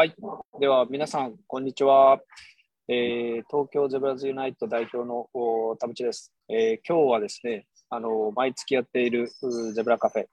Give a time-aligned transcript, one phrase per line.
[0.00, 0.14] はい。
[0.58, 2.18] では、皆さん、こんにちは。
[2.88, 5.28] えー、東京ゼブラズユナイト代表の
[5.78, 9.28] 田淵です、えー、今日はですね、あの毎月やっている
[9.74, 10.24] ゼブラカフェ、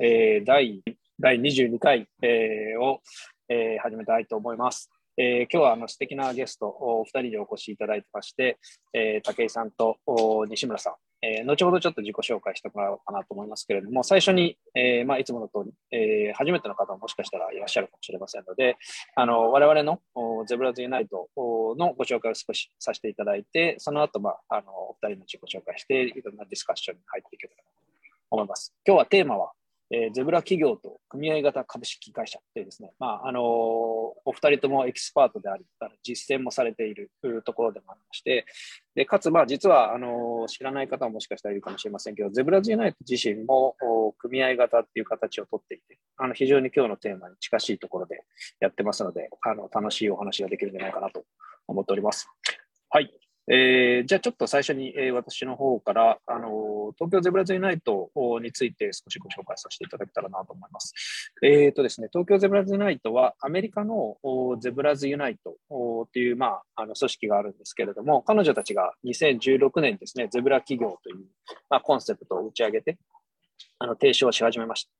[0.00, 0.84] えー、第
[1.18, 3.00] 第22回、えー、を、
[3.48, 4.88] えー、始めたいと思います。
[5.16, 8.60] えー、今日はあの素敵なゲストお二人でお越しいただいてまして、
[8.92, 9.96] えー、武井さんと
[10.48, 18.76] 西村さん、えー、後ほどちょっと自己紹介してもらおうかなと思いますけれども、最初に、えーまあ、いつもの通り、えー、初めての方ももしかしたらいらっしゃるかもしれませんので、
[19.16, 20.00] あの我々の
[20.46, 27.68] Zebras Unite のご紹介を少しさせていただいて、その後、まあ、あのお二人の自己紹介して、いろんなディスカッションに入っていけたらと
[28.30, 28.74] 思います。
[28.86, 29.52] 今日はテーマは、
[29.92, 35.64] えー、ゼブラ企業と組合型株式会社というですね、まああのー、お二人ともエキスパートであり、
[36.02, 37.10] 実践もされている
[37.44, 38.46] ところでもありまして、
[38.94, 43.74] でかつ、ま、実はあのー、知らない方ももしかしたらいるかもしれませんけど、 Zebras Unite 自身も
[44.18, 48.22] 組合型っていう形をとっていて、あの非常に今日のテーマに近しいところで
[48.60, 51.24] やってますので、あの楽しいお話ができるんじゃないかなと
[51.66, 52.28] 思っております。
[52.90, 53.29] はい。
[53.48, 58.10] えー、じゃあちょっと最初に、えー、私の方から、あの東京ゼブラズユナイト
[58.42, 60.94] について少しご紹介させていただけたらなと思います。
[61.42, 64.18] えーとですね、東京ゼブラズユナイトはアメリカの
[64.60, 65.56] ゼブラズユナイト
[66.12, 71.24] という、まあ、あの組織があるんですけれども、彼女たちが2016年ですね、ゼブラ企業という、
[71.68, 72.98] まあ、コンセプトを打ち上げて、
[73.78, 74.90] あの提唱し始めました。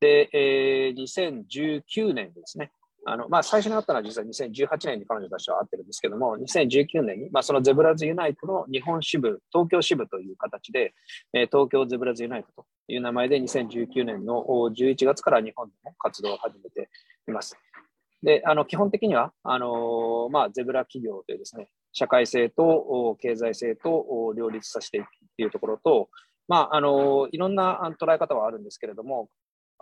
[0.00, 2.72] で、えー、2019年ですね、
[3.06, 10.94] あのまあ、最初に会ったのは実は2018年に彼女たちと会ってるんですけども、2019年に、まあ、そのゼブラズユナイトの日本支部、東京支部という形で、
[11.32, 16.90] えー、東京ゼブラズユナイトという名前で2019年の11月から日本でも活動を始めて
[17.28, 17.56] います。
[18.22, 25.06] で、あの基本的には、あのまあ、ゼブラ企業というですね、社会性と経済性と両立させていく
[25.36, 26.10] というところと、
[26.48, 29.30] まあ、あのいろんな捉え方はあるんですけれども、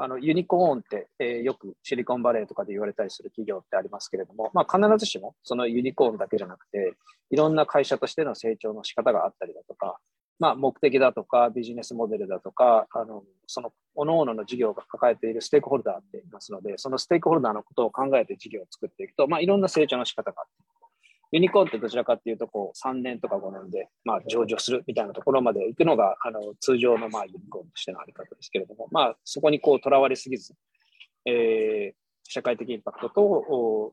[0.01, 6.95] あのユニコーンって、えー、よくシリコンバレーとかで言われたりする企業ってありますけれども、まあ、必ずしもそのユニコーンだけじゃなくて、
[7.31, 9.99] いろんな会社としての成長の仕方があったりだとか、
[10.39, 20.68] まあ、目的だとかビジネスモデルだとか、あのその各々の事業が抱えているステークホルダーっていますので、そのステークホルダーのことを考えて事業を作っていくと、まあ、いろんな成長の仕方があって、
[21.31, 30.55] ユニコーンってどちらかっていうと、こう、3年とか5年で、まあ、上場するみたいなところまで行くのが、あの、通常の、まあ、ユニコーンとしてのあり方ですけれども、まあ、そこにこう、とらわれすぎず、
[31.27, 31.94] えー、
[32.25, 33.93] 社会的インパクトと、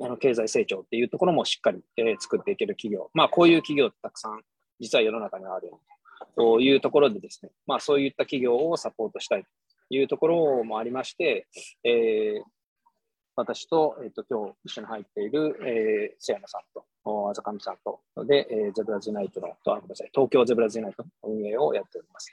[0.00, 4.42] あの経済成長っていうところもしっかり、えー、作っていける企業、まあ、こういう企業ってたくさん、
[4.78, 5.70] 実は世の中にある
[6.36, 9.48] というところでですね、まあ、そういった企業をサポートしたいと
[9.90, 11.48] いうところもありまして、
[11.82, 12.42] えー、
[13.38, 16.84] 私と、えっ、ー、と、今日一緒に入っている、えー、瀬山さんと、
[17.30, 22.32] あざかみさんと、で、えー、ゼブラズナイトの、あ、ごめんなさい、東京ゼブラズナイトの運営をやっております。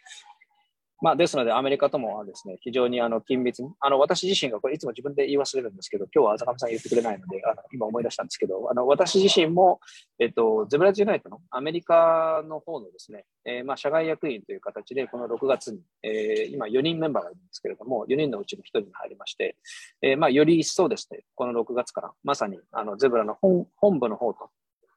[1.05, 9.79] まあ、ですので、アメリカともですね、非常にあの緊密に、あの私自身がこれいつも自分で言い忘れるんですけど、今日は浅上さん言ってくれないので、あの今思い出したんですけど、あの私自身も、
[10.17, 19.57] えっと、ゼブラジユナイトのアメリカの方のですね、えー、まあ社外役員という形で、この6月に、えー、今4人メンバーがいるんですけれども、4人のうちの1人に入りまして、
[20.01, 24.49] えー、まあより一層ですね、この6月から、まさにあのゼブラの本本部の方と、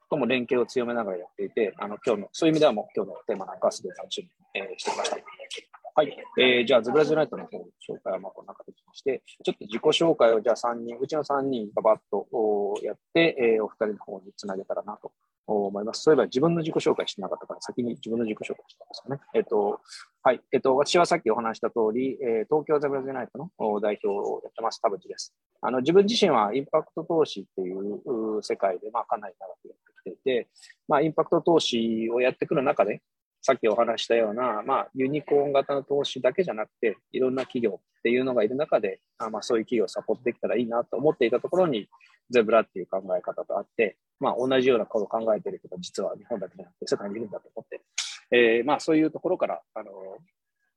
[0.08, 4.22] とも連携を強めながらやっていて、あの今日の、そういう意味ではもう今日のテーマなんかはすごい楽し
[4.54, 5.67] みに、えー、してきました。
[5.98, 6.16] はい。
[6.38, 15.10] えー、じゃあ、ズブラジュナイトの方紹介はまあこんな形にして、ちょっと自己紹介をじゃあ3人、うちの3人がバッとやって、えー、お二人の方につなげたらなと
[15.48, 16.02] 思います。
[16.04, 19.20] そういえば自分の自己紹介してなかったから、先に自分の自己紹介したんですかね。
[19.34, 19.80] えっ、ー、と、
[20.22, 20.40] はい。
[20.52, 25.34] えっ、ー、と、私はさっきお話した通り、えー、東京ザブラジュナイトの代表をやってます、田淵です。
[25.60, 30.48] あの、自分自身はインパクト投資っていう世界で、まあ、かなり長くやってきていて、
[30.86, 33.02] まあ、インパクト投資をやってくる中で、
[33.40, 41.88] さっきお話したような、まあ、ユニコーン型の投資だけじゃなくて、いろんな企業っていうのがいる中で、あまあ、そういう企業をサポートできたらいいなと思っていたところに、
[42.30, 47.80] ゼブラっていう考え方とあって、まあ、同じようなことを考えている人が実は日本だけじゃなくて世界にいるんだと思って、
[48.30, 49.90] えー、まあ、そういうところから、あの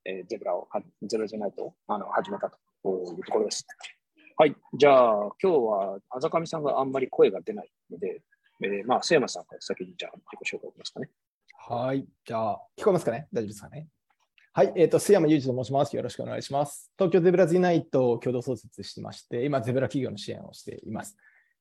[0.05, 0.67] えー、ゼブラを、
[1.03, 2.57] ゼブラじゃないとあの始めたと
[2.89, 3.65] いうところです。
[4.37, 4.55] はい。
[4.73, 8.21] じゃあ、今日は、あざかみさんがあんまり声が出ないので、
[8.63, 11.09] えー、まあ、瀬山さんから先にじゃあ、自己紹介をますかね。
[11.69, 12.05] はい。
[12.25, 13.27] じゃあ、聞こえますかね？
[13.31, 13.87] 大丈夫ですかね？
[14.51, 14.73] はい。
[14.75, 15.95] えっ、ー、と、須山裕二と申します。
[15.95, 16.91] よろしくお願いします。
[16.97, 21.15] 東京ゼブラズユナイトを共同創設してまして、今、ゼブラ企業の支援をしています。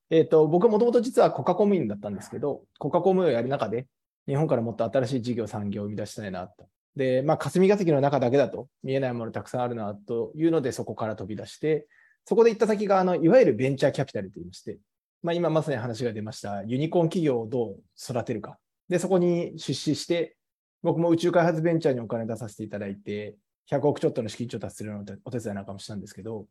[0.09, 3.85] えっ、ー、と、僕はもともと実は国家公務員だったんですけど、国家公務員をやる中で、
[4.27, 6.67] 日本からもっと新しい事業、産業を生み出したいなと。
[6.95, 11.87] で、まあ、霞が関の中だけだと見えないものたくさんあるなというので、そこから飛び出して、
[12.25, 14.79] そこで行った先が、あの、いわゆるベンチャーキャピタルといいまして、
[15.21, 18.57] まあ、今まさに話が出ました、ユニコーン企業をどう育てるか。
[18.91, 20.35] で、そこに出資して、
[20.83, 23.37] 僕も宇宙開発ベンチャーにお金出させていただいて、
[23.71, 26.45] 100億ちょっとの資金調達するのお手伝いなんかもしたんですけど、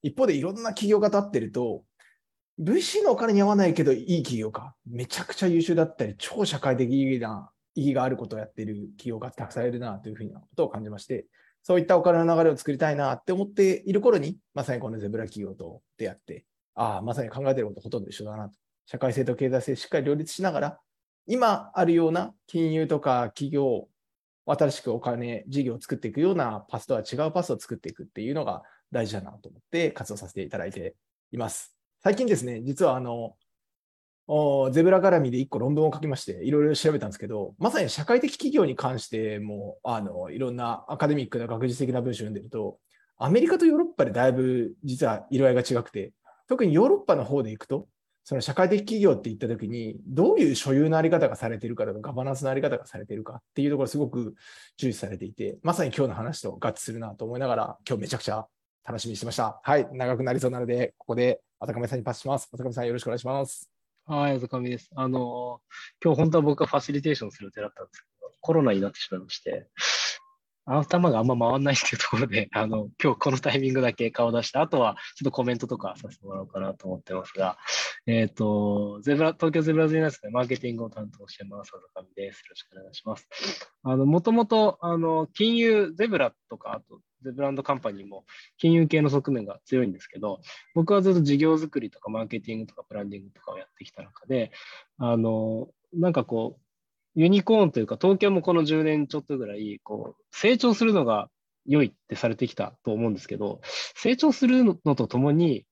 [0.00, 1.84] 一方でいろんな企業が立ってると、
[2.58, 11.26] VC のお金に合わないけどいい企業か、めちゃくちゃ優秀だったり、超社会的意義な意義があることをやっている企業がたくさんいるなというふうなことを感じまして、
[11.62, 18.56] そういったお金の流れを作りたいなって思っている頃に、まさにこのゼブラ企業と出会って、ああ、まさに考えてることほとんど一緒だなと。
[18.86, 20.80] 社会性と経済性しっかり両立しながら、
[21.26, 23.88] 今あるような金融とか企業、
[24.46, 30.96] 新しくお金、事業を作っていくようなパスとは違うパスを作っていくっていうのが大事だなと思って活動させていただいて
[31.30, 31.76] います。
[32.02, 33.36] 最近ですね、実はあの、
[34.72, 42.78] ゼブラ絡みで1個論文を書きまして、いろいろ調べたんですけど、まさに社会的企業に関しても、あのいろんなアカデミックな学術的な文章を読んでると、
[43.18, 46.12] アメリカとヨーロッパでだいぶ実は色合いが違くて、
[46.48, 47.88] 特にヨーロッパの方でいくと、
[48.24, 54.34] その社会的企業って言ったときに、どういう所有のあり方がされているかとか、ガバナンスのあり方がされているかっていうところすごく
[54.76, 58.46] 重視されていて、まさに今日の話と合致するなと思いながら、今日めちゃくちゃ
[58.84, 59.60] 楽しみにしてました。
[59.62, 62.48] はい、長くなりそうなので、ここで浅上さんにパスします。
[62.52, 63.70] 浅上さんよろしくお願いします。
[64.06, 64.90] はい、浅上です。
[64.94, 65.60] あの、
[66.02, 69.68] 今日本当は僕がファシリテーションする予定だったんですけど、コロナになってしまいまして、
[70.64, 77.58] 頭があんま回んないっていうところで、 あの、今日このタイミングだけ顔出して、あとはちょっとコメントとかさせてもらおうかなと思ってますが、
[78.06, 82.40] えっ、ー、と、ゼブラ、東京ゼブラズニナスでマーケティングを担当してます、浅上です。
[82.40, 83.28] よろしくお願いします。
[83.82, 88.24] あの、もともと、あの、金融、ゼブラとか、あと、ゼブランドカンパニーも
[88.58, 90.40] 金融系の側面が強いんですけど、
[90.74, 94.50] 僕はずっと事業作りとかマーケティングとかブランディングとかをやってきた中で、
[94.98, 96.71] あの、なんかこう、
[97.14, 101.28] ユニコーンというか、東京もこの10年ちょっとぐらい、こう、成長するのが
[101.66, 103.60] 良いってされてきたと思うんですけど、
[103.94, 105.66] 成長するのとともに、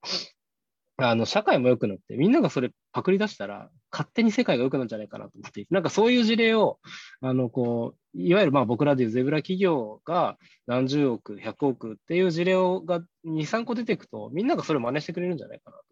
[0.99, 6.79] あの、社会も良くなって、みんながそれパクリ出したら、勝手に世界が良くなるんじゃないかなと思って、なんかそういう事例を、
[7.23, 10.37] あの、こう、いわゆるまあ僕らでいうゼブラ企業が
[10.67, 15.85] 何十億、100億っていう事例をが2、3個出てくと、みんながそれを真似してくれるんじゃないかなと。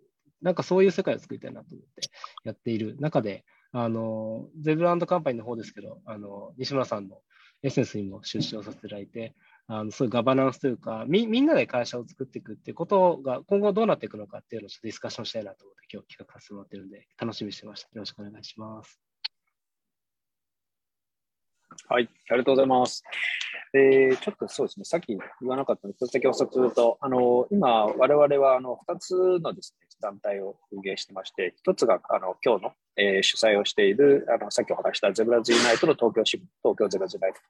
[0.42, 2.08] なんかそういう世界を作りたいなと思って
[2.44, 7.20] やっている中で、あの、ゼブランドカンパニーの方ですけど、あの、西村さんの
[7.62, 9.34] エッセンスにも出資をさせていただいて、
[9.70, 17.88] あのそういうガバナンスというかみ、みんなで会社を作っていくっていうことが今後どうなっていくのかっていうのをちょっとディスカッションしたいなと思って今日企画させてもらってるんで、楽しみにしてました。
[17.88, 19.00] よろしくお願いします。
[21.88, 23.02] はい、ありがとうございます。
[23.74, 25.18] えー、ちょっとそうですね、さっき言
[25.48, 37.40] わなかったので、一つだけ補足すると、あの今、我々はあの2つのです、ね、団体を運営してまして、1つがあの今日の、えー、主催をしている、あのさっきお話したゼブラズユナイトの東京支部、東京ゼブラズユナイト。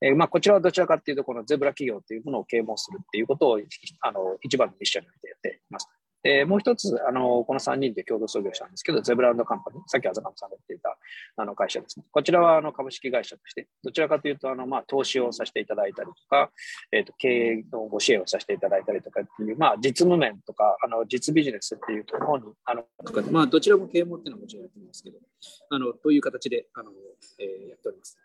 [0.00, 3.60] えーまあ、こちらはどちらかというと、このゼブラ企業というものを啓蒙するっていうことを
[4.00, 5.88] あの一番のミッションにやっています。
[6.26, 10.96] え、もう一つ、あの、この3人で共同創業したんですけど、ゼブランドカンパニー、さっき浅上さんが言っていた
[11.36, 12.04] あの会社ですね。
[12.10, 16.50] こちらはあの株式会社として、どちらかというと、あの、まあ、投資をさせていただいたりとか、
[16.92, 22.84] えっ、ー、と、経営のご支援をさせていただいたりとかっていう、まあ、実務面とか、あの、実ビジネスっていうところに、あの、
[23.30, 25.18] まあ、どちらも経営もっていうのはもちろんやってますけど、
[25.70, 26.90] あの、という形で、あの、
[27.38, 28.18] えー、やっております。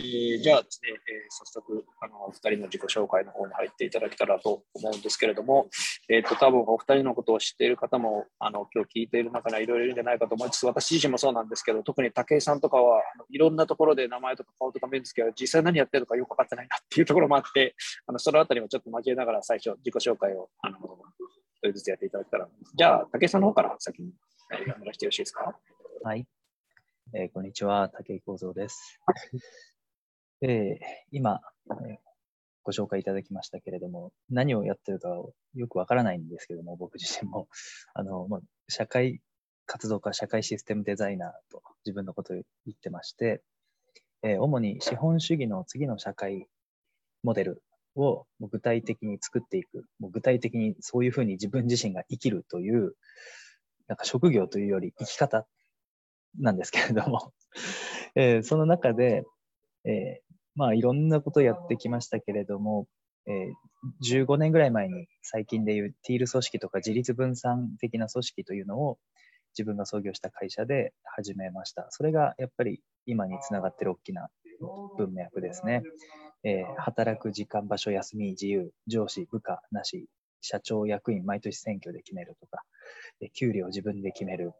[0.00, 0.96] えー、じゃあですね、えー、
[1.28, 5.68] 早速、あの、お二人の自己紹介の方に入っていただけたらと思うんですけれども、
[6.08, 17.74] えっ、ー、と、多分お二人のことを知っている方も、あの、今日聞いている中にはいろいろいるんじゃないかと思いつつ、私自身もそうなんですけど、特に武井さんとかは、いろんなところで名前とか顔とか見るんですけど、実際何やってるのかよく分かってないなっていうところもあって、
[18.06, 22.48] あの、そのあたりもちょっと交えながら最初、自己紹介を、あの、一人ずつやっていただけたら。
[22.74, 24.12] じゃあ、武井さんの方から先に、
[24.50, 25.54] お願いしてよろしいですか？
[26.02, 26.26] はい。
[27.12, 29.00] えー、こんにちは、武井幸三です。
[30.42, 31.40] えー、今、
[32.62, 35.08] ご紹介いただきましたけれども、何をやってるか
[35.54, 37.48] よくわからないんですけども、僕自身も、
[37.94, 39.20] あの、まあ、社会
[39.66, 42.44] 活動家、社会システムデザイナーと自分のことを言
[42.74, 43.42] ってまして、
[44.22, 46.46] えー、主に資本主義の次の社会
[47.22, 47.62] モデル
[47.96, 52.94] を具体的に作っていく、もう具体的にそういうふうに自分自身が生きるという、
[53.88, 55.46] なんか職業というより生き方
[56.38, 57.32] なんですけれども、
[58.14, 59.24] えー、その中で、
[59.84, 62.86] えー、まあいろんなことやってきましたけれども、
[63.26, 68.98] えー、15年ぐらい前に最近でいうティール組織とか自立分散的な組織というのを
[69.56, 71.86] 自分が創業した会社で始めました。
[71.90, 74.28] それがやっぱり今につながってる大きな
[74.96, 75.82] 文脈ですね。
[76.42, 80.08] えー、働く時間、場所、休み、自由、上司、部下なし、
[80.40, 82.62] 社長、役員、毎年選挙で決めるとか、
[83.34, 84.52] 給料自分で決める、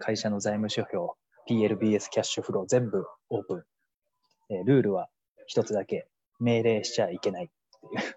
[0.00, 1.18] 会社の財務諸表、
[1.50, 3.64] PLBS キャッシュフロー全部オープン。
[4.50, 5.08] えルールは
[5.48, 6.06] 一つだけ
[6.38, 8.14] 命令しちゃいけないっていう。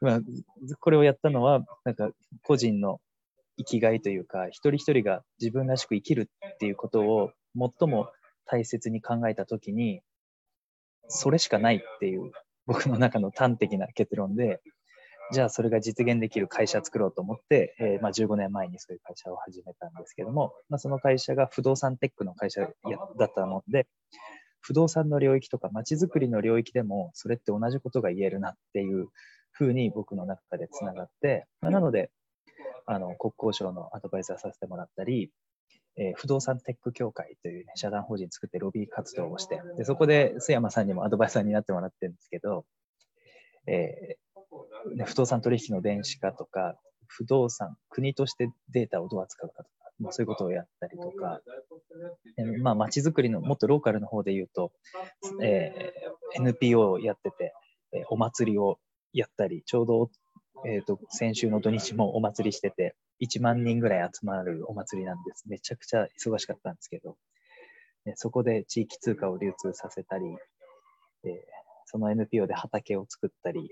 [0.00, 0.20] まあ、
[0.80, 2.10] これをやったのは、なんか
[2.42, 3.00] 個人の
[3.58, 8.10] 生きがいというか、一人一人が自分らしく生きるっていうことを最も
[8.44, 10.02] 大切に考えたときに、
[11.08, 12.30] それしかないっていう
[12.66, 14.60] 僕の中の端的な結論で、
[15.32, 22.68] じゃあそれが実現できる会社作ろうと思って、えーまあ、15年前にそういう会社を始めたんですけども、まあ、その会社が不動産テックの会社だ
[23.26, 23.88] ったので、
[24.66, 29.06] 不動産の領域とか街づくりの領域でもそれって同じことが言えるなっていう
[29.52, 32.10] ふうに僕の中でつながって、まあなので
[32.84, 35.30] あの国交省のアドバイザーさせてもらったり、
[35.96, 42.64] えー不動産テック協会という、ね、社団法人作ってロビー活動をしてでそこで須山さんにもアドバイザーになってもらってるんですけど、
[43.68, 46.74] えーね、不動産取引の電子化とか
[47.06, 51.40] 不動産国としてデータをどう扱うかとか、まあ、そういうことをやったりとか、
[52.38, 54.72] えーまあ、街づくりのもっとローカルの方で言うと、
[55.42, 56.06] えー
[56.38, 57.54] NPO をやってて、
[57.92, 58.78] えーお祭りを
[59.12, 60.10] やったりちょうど、
[60.66, 65.48] えー、と先週の土日もお祭りしてて1万人ぐらい集まるお祭りなんです。
[65.48, 67.16] めちゃくちゃ忙しかったんですけど、
[68.04, 70.26] ねそこで地域通貨を流通させたり、
[71.24, 71.30] えー
[71.88, 73.70] その NPO で畑を作ったり、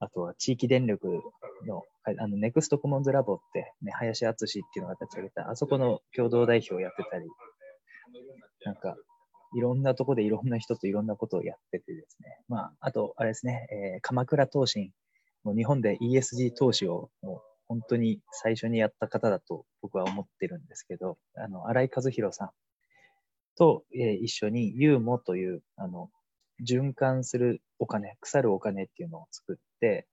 [0.00, 1.22] あとは地域電力
[1.66, 7.26] の、あの、ネクストコモンズラボって、ね、林敦っていうのが立ち上げた、あそこの共同代表をやってたり、
[8.64, 8.96] なんか、
[9.56, 12.38] いろんなとこでいろんな人といろんなことをやっててですね。
[12.48, 14.92] まあ、あと、あれですね、えー鎌倉投信、
[15.42, 22.50] もう日本で ESG 投資をもう本当に最初にやった方だと僕は思ってるんですけど、あの、新井和弘さん
[23.56, 26.10] と、えー一緒に UMO という、あの、
[26.66, 30.04] 循環するお金、腐るお金っていうのを作っ、え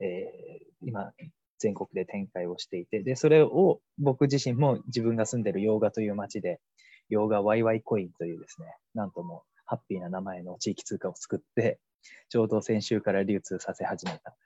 [0.00, 1.12] ー今、
[1.58, 6.60] 全国で展開をしていて、で、それを僕自身も自分が住んでる洋画という街で、
[7.08, 11.80] 洋画ワイワイコインというですね、なんともハッピーな名前の地域通貨を作って、
[12.28, 14.36] ちょうど先週から流通させ始めた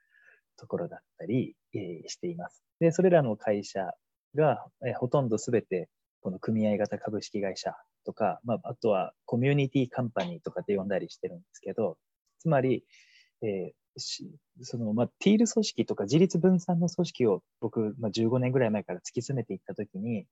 [0.56, 2.62] ところだったり、えーしています。
[2.78, 3.92] で、それらの会社
[4.34, 5.88] が、えーほとんどすべて
[6.20, 11.96] この組合型株式会社とか、まあ、あとはコミュニティカンパニーとかって呼んだりしてるんですけど、
[12.38, 12.84] つまり、
[13.42, 20.26] えーそのまあ、ティール組織とか自立分散の組織を僕、まあ、15年ぐらい前から突き詰めていったときに、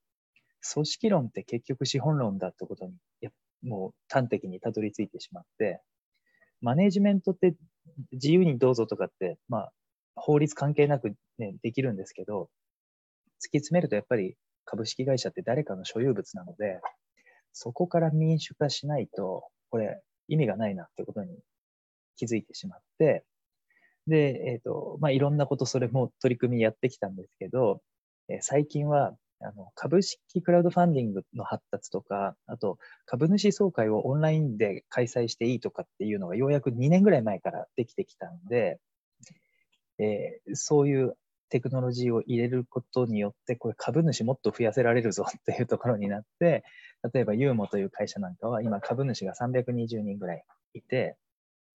[0.73, 3.31] 組織論って結局資本論だってことに、や
[3.63, 5.81] もう端的にたどり着いてしまって、
[6.61, 7.55] マネジメントって
[8.13, 9.73] 自由にどうぞとかって、まあ、
[10.15, 12.49] 法律関係なく、ね、できるんですけど、
[13.41, 16.81] 突き詰めるとやっぱり株式会社って誰かの所有物なので、
[17.53, 21.39] そこから民主化しないと、これ意味がないなってことに
[22.17, 23.25] 気づいてしまって、
[24.07, 27.83] で、えっ、と、まあ、いろんなことそれも取り組みやってきたんですけど、
[28.29, 38.81] えー最近は、あの、株式クラウドファンディングの発達とか、あと、株主総会をオンラインで開催していいとかっていうのがようやく2年ぐらい前からできてきたんで、
[39.99, 41.17] えーそういう
[41.49, 46.65] テクノロジーを入れることによって、これ株主もっと増やせられるぞっていうところになって、
[47.13, 50.45] 例えばユーモという会社なんかは今株主が320人ぐらい
[50.75, 51.17] いて、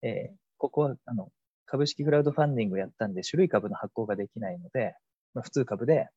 [0.01, 1.31] えーここはあの
[1.71, 4.93] 株式クラウドファンディングをやったんで種類株の発行ができないので、
[5.33, 6.09] まあ、普通株で、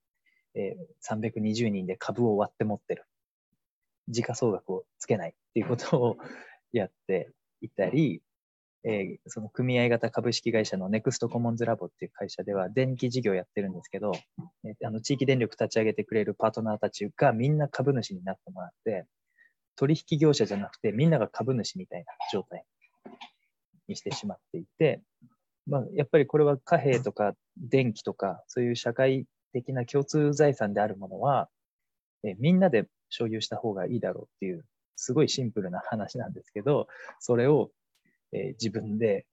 [0.56, 3.04] えー320人で株を割って持ってる。
[4.08, 6.16] 時価総額をつけないっていうことを
[6.72, 7.30] やって
[7.60, 8.20] いたり、
[8.82, 14.10] えーその組合型株式会社のネクストコモンズラボっていう会社では電気事業やってるんですけど、
[14.64, 19.06] えーあの地域電力立ち上げてくれるパートナーたちがみんな株主になってもらって、
[19.76, 22.64] 取引業者じゃなくてみんなが株主みたいな状態
[23.88, 25.00] にしてしまっていて、
[25.66, 31.48] まあ、やっぱりこれは貨幣とか電気とかそういう社会的な共通財産であるものは、
[32.24, 34.64] えみんなで所有した方がいいだろうっていう
[34.96, 36.88] すごいシンプルな話なんですけど、
[37.20, 37.70] それを、
[38.32, 39.26] え自分で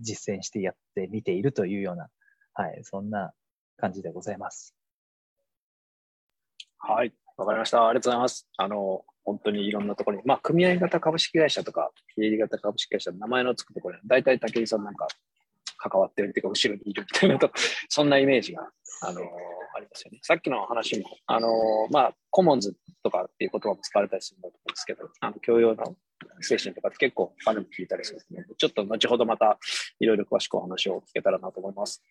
[0.00, 2.08] 実践してやってみているというような、
[2.54, 3.32] はい、そんな
[3.76, 4.74] 感じでございます。
[6.78, 7.86] はい、わかりました。
[7.86, 8.48] ありがとうございます。
[8.56, 15.06] あの、本当にいろんなところに、まあ、組合型株式会社とか、非営利型株式会社名前のつくところに、大体武井さんなんか
[15.80, 17.50] 関わってるっていうか、後ろにいるみたいなと、
[17.88, 18.70] そんなイメージが、
[19.02, 19.22] あの、
[19.74, 20.20] ありますよね。
[20.22, 21.48] さっきの話も、あの、
[21.90, 25.96] まあ、コモンズとかっていう言葉も使われたりするんだと思うんですけど、あの、教養の
[26.42, 29.58] 精神とかって結構他でも聞いたりするので、ちょっと後ほどまた
[29.98, 32.02] いろいろ詳しくお話を聞けたらなと思います。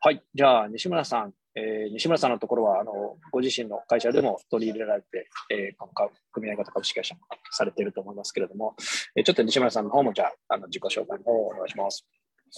[0.00, 0.20] はい。
[0.34, 2.92] じゃあ、西村さん、えー西村さんのところは、あの、
[3.30, 7.20] ご自身の会社でも取り入れられて、えー組合型株式会社も
[7.52, 8.74] されていると思いますけれども、
[9.14, 12.04] えーちょっと西村さんの方も、じゃあ、あの自己紹介の方をお願いします。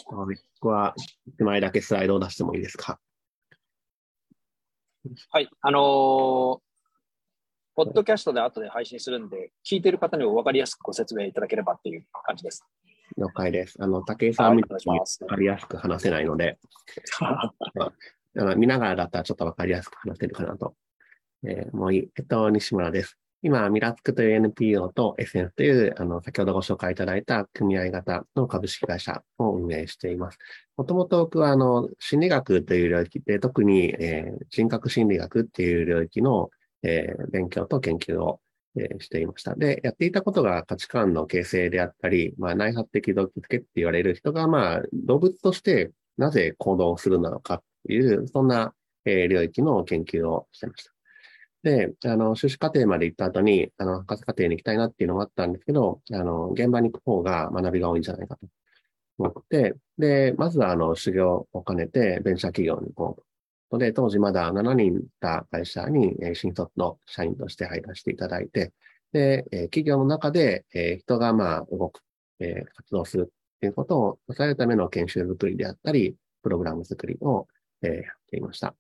[0.07, 0.95] はい僕は、
[1.39, 2.99] 手前だけスライドを出してもいいですか？
[5.31, 5.49] はい。
[5.61, 6.61] あのー
[7.77, 12.65] ポッドキャストで後で配信するんで、聞いてる方にも分かりやすくご説明いただければっていう感じです。
[13.19, 13.75] 了解です。
[13.81, 16.57] あの、武井さんみたいに分かりやすく話せないので、
[17.21, 17.53] あ
[18.37, 20.77] の見ながらだったらちょっと分かりやすく話せるかなと。
[21.45, 22.11] えーもういい。
[22.17, 23.19] えっと、西村です。
[23.45, 30.39] 今、ミラツクという NPO と SNS という、あの、先ほどご紹介いただいた組合型の株式会社を運営しています。
[30.79, 36.49] もともと僕は、あの、心理学という領域で、特に、えー、人格心理学っていう領域の、
[36.83, 38.41] えー、勉強と研究を、
[38.77, 39.55] えー、していました。
[39.55, 48.73] で、やっていたことが価値観の形成であったり、まあ、内発的動機付けって言われる人が、まあ、動物としてなぜ行動するのかっていう、そんな、
[49.05, 50.94] えー、領域の研究をしてました。
[51.65, 58.47] で、あの、修士課程まで行った後に、あの、博士課程に行きたいなっていうのがあったんですけど、あの、現場に行く方が学びが多いんじゃないかと
[59.19, 63.23] 思って、で、まずは、あの、修行を兼ねて、ベンチャー企業に行こう
[63.71, 63.79] と。
[63.79, 68.75] で、当時まだ7人いた会社に、え新卒の社員として入らせていただいて、
[69.13, 72.01] で、え企業の中で、え人が、まあ、動く、
[72.41, 77.49] え活動するっていうことを支えるための研修づりであったり、プログラム作りを、
[77.85, 78.75] えやっていました。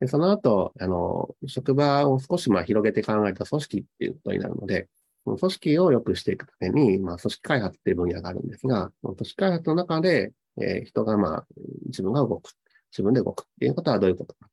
[0.00, 4.88] でその後、あの、職場を少しまあ広げて考えた組織っていうことになるので、
[5.24, 11.46] 組織を良くしていくために、まあ、組織開発っていう分野があるんですが、組織開発の中で、えー、人がまあ、
[11.86, 12.52] 自分が動く、
[12.92, 14.48] 自分で動くっていうことはどういうことか。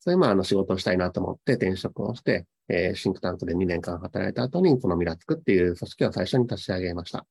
[0.00, 7.26] そういうまあ、あの仕事をしたいなと思って転職をして、えー、シンクタンクで2年間働いた後に、このミラツクっていう組織を最初に立ち上げました。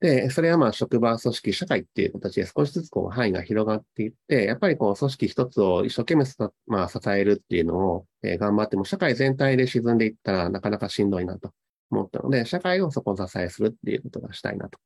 [0.00, 6.24] で、それはまあ職場、組織、社会っていう形で少しずつこう範囲が広がっていって、やっぱりこう組織一つを一生懸命
[6.66, 11.50] まあ支えるっていうのを、えー、頑張っても社会全体で沈んでいったらなかなかしんどいなと
[11.90, 14.78] 思ったので、社会をそこを支えするっていうことがしたいなと。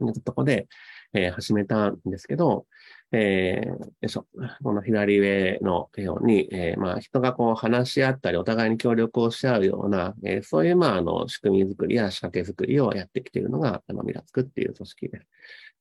[0.00, 0.68] いうところで、
[1.12, 2.66] えー、始めたんですけど、
[3.10, 4.26] えー、よいしょ。
[4.62, 15.26] この左上のように、えー、まあ、人がこう話し合ったり、お互いに協力をし合うような、えー、そういう、まあ、あの、仕組み作りや仕掛け作りをやってきているのが、あの、ミラつくっていう組織です。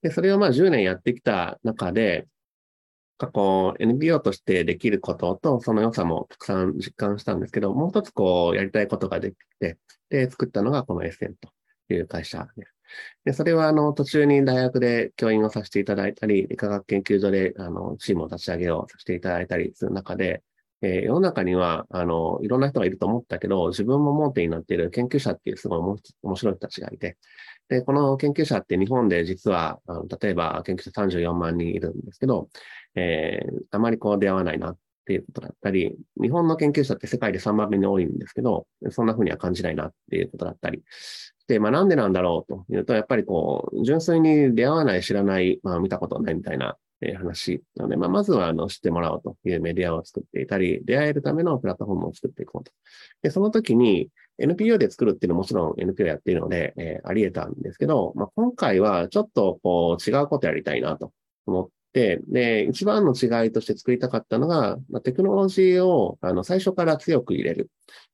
[0.04, 2.28] で、それをまあ、10年やってきた中で、
[3.18, 9.78] 過去 NPO としてできることと、その良さもたくさん実感したんですけど、もう一つこう、やりたいことができて、
[10.10, 12.77] で、作ったのがこの SN という会社です。
[13.26, 20.44] で、それは、あの、途中に大学で教員をさせていただいたり、理化学研究所で、あの、チームを立ち上げをさせていただいたりする中で、
[20.82, 25.80] えー、世の中には、あの、いろんな人がいると思ったけど、自分も盲点になっている研究者っていうすごい
[26.22, 27.18] 面白い人たちがいて、
[27.68, 32.50] で、この研究者って日本で実は、あの例えば研究者34万人いるんですけど、
[32.96, 40.84] えー、あまりこう出会わないなっていうことだったり、日本の研究者って世界で3番目に多いんですけど、そんな風には感じないなっていうことだったり、
[41.48, 52.72] で、まあなんでなんだろうというと、やっぱりこう、純粋に出会わない、知らない、まあ見たことないみたいな、え話なので、まあまずはあの知ってもらおうというメディアを作っていたり、出会えるためのプラットフォームを作っていこうと。
[53.22, 61.12] で、その時に NPO で作るっていうのはもちろん NPO やっているので、えー、あり得たんですけど、まあ今回はちょっとこう違うことやりたいなと
[61.46, 61.70] 思っ、
[62.28, 67.70] で、一番の違いとして作りたかったのが、まあ、テクノロジーをあの最初から強く入れる。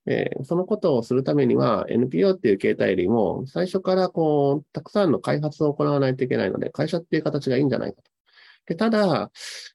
[0.06, 8.12] え、そのことをするためには、NPO っていう形態よりも、最初からこう、たくさんの開発を行わないといけないので、会社っていう形がいいんじゃないかと。
[8.65, 9.32] でただ、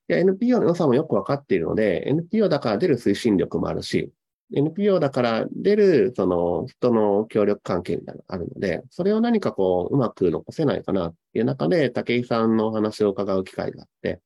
[0.08, 4.12] NPO の良さもよくわかっているので、NPO だから出る推進力もあるし、
[4.54, 14.20] NPO だから出る、その人の協力関係みたいなのがあるので、それを何かこう、うまく残せないかなっていう中で、武井さんのお話を伺う機会があって、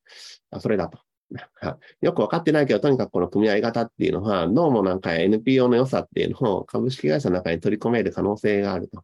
[0.51, 0.99] あ、それだと。
[2.01, 9.03] よくわかってないけど、とにかくこの組合型っていうのは、どうもなんか NPO の良さっていうのを株式会社の中に取り込める可能性があると。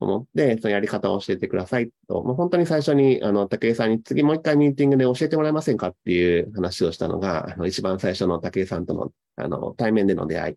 [0.00, 10.56] 思って、そのやり方を教えてくださいと、もう本当に最初に、あの、武井さんに次もう一回ミーティングで教えてもらえませんかっていう話をしたのが、あの、一番最初の武井さんとの、あの、対面での出会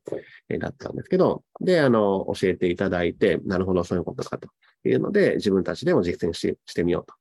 [0.49, 4.47] いだったんですけど、で、あの、教えていただいて、なるほど、そういうことかと
[4.85, 7.13] いうので、自分たちでも実践ししてみようと。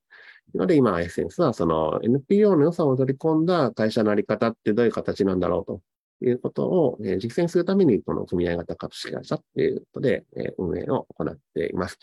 [0.59, 5.81] ので、今、エッセンスは、その NPO の良さを取り込んだ会社のあり方ってどういう形なんだろうと
[6.23, 10.25] いうことを、実践するために、この組合型株式会社っていうことで、
[10.59, 11.99] 運営を行っています。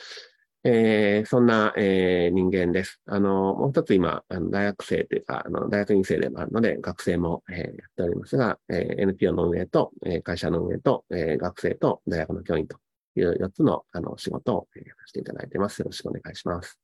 [0.66, 3.00] えー、そんな、えー、人間です。
[3.06, 12.78] あの、もう一つ今、あの大学生というか、あの大学院生でもあるので、学生も、えー、やっておりますが、え、NPO の運営と、え、会社の運営と、え、学生と大学の教員と
[13.16, 15.80] いう4つのあの仕事を、えー、させていただいています。
[15.80, 16.78] よろしくお願いします。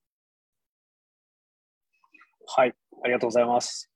[2.48, 3.92] はい、ありがとうございます。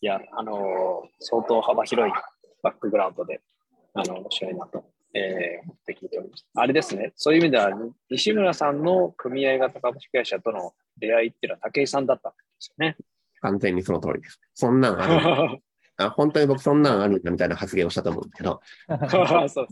[0.00, 2.12] いや、あの相当幅広い
[2.64, 3.42] バックグラウンドで、
[3.92, 6.46] あの、面白いなと、えー、って聞いております。
[6.54, 7.70] あれですね、そういう意味では、
[8.10, 12.96] 西村さんの組合型株式会社との出会いっていうのは武井さんだったんですよね。
[13.42, 14.40] 完全にその通りです。
[14.54, 15.58] そんなんある。
[15.96, 18.60] あ本当に僕そんなんあるんだみたいな発言をしたと思うんですけど。
[19.48, 19.66] そう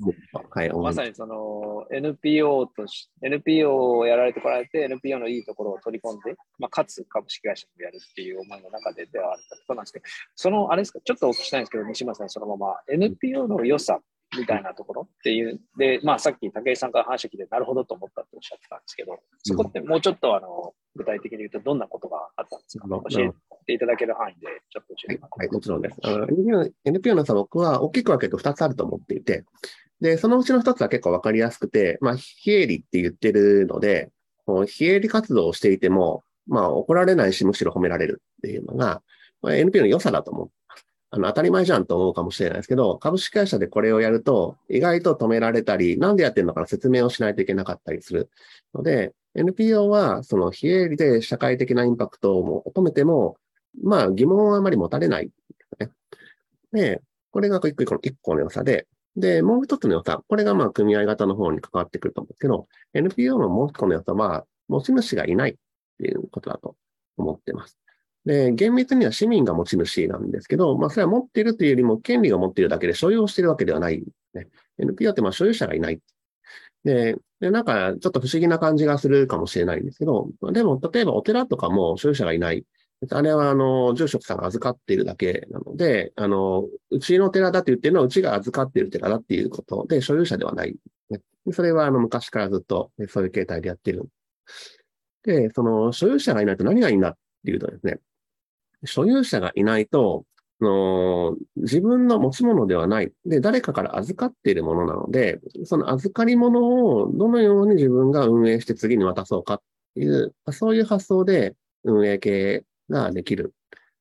[0.50, 9.74] はい、まさにその NPO とし、NPO をやられてこられて、NPO のいいところを取り込んで、まあ、かつ株式会社もやるっていう思いの中でではあると。
[9.74, 10.04] なんですけど、
[10.37, 12.76] その、あれですか、ちょっとお聞きしたいんですけど、西村さん、そのまま。
[12.88, 14.00] NPO の良さ
[14.38, 23.31] みたいなところっていう、で、まあさっき武井さんから話を聞いて、なるほどと思ったっておっしゃってたんですけど、そこってもうちょっとあの具体的に言うと、どんなことがあったんですか、うん教え
[23.66, 26.01] ていただける範囲で、ちょっと教えてもらはい、もちろんです。
[26.03, 29.45] NPO, NPO の差僕は大きく分けると2つあると思っていて、
[30.01, 34.11] で、そのうちの1つは結構分かりやすくて、まあ、非営利って言ってるので、
[34.66, 39.01] 非営利活動をしていても、まあ、怒られないし、むしろ褒められるっていうのが、
[39.42, 40.51] まあ、NPO の良さだと思う。
[41.14, 48.31] あの、当たり前じゃんと思うかもしれないですけど、株式会社でこれをやると、意外と止められたり、なんでやってるのかの説明をしないといけなかったりする
[48.75, 53.37] ので、NPO は、その非営利で社会的なインパクトを求めても、
[53.83, 55.33] まあ疑問はあまり持たれないで
[55.79, 55.90] すね。
[56.72, 65.55] で、これが一個一個の一個の良さで、で、もう一つの良さ、これがまあ組合型の方に関わってくると思うんですけど、NPO のもう一個の良さは、持ち主がいないっ
[65.98, 66.77] ていうことだと
[67.18, 67.79] 思ってます。
[68.24, 74.02] で、厳密には市民が持ち主なんですけど、まあそれは持っているというよりも権利を持っているだけで所有をしているわけではない、
[74.35, 74.48] ね。
[74.78, 76.00] NPO ってまあ所有者がいない。
[76.85, 82.64] で、で、なんかちょっと不思議な感じがするかもしれないんですけど、でも例えばお寺とかも所有者がいない。
[83.11, 90.76] あれは、あの、住職さんが預かっているだけなので、あの、うちの寺だって言ってるのは、うちが預かっている寺だっていうことで、所有者ではない。
[91.50, 94.08] それは、あの、昔からずっと、そういう形態でやってる。
[95.24, 97.98] で、その、所有者がいないと何がいいんだっていうとですね、
[98.85, 100.25] 所有者がいないと、
[100.62, 103.12] の自分の持ち物ではない。
[103.27, 109.62] で、誰かから預かっているものなので、その預かり物をどのように自分が運営して次に渡そうかっ
[109.95, 113.55] ていう、そういう発想で運営系ができる。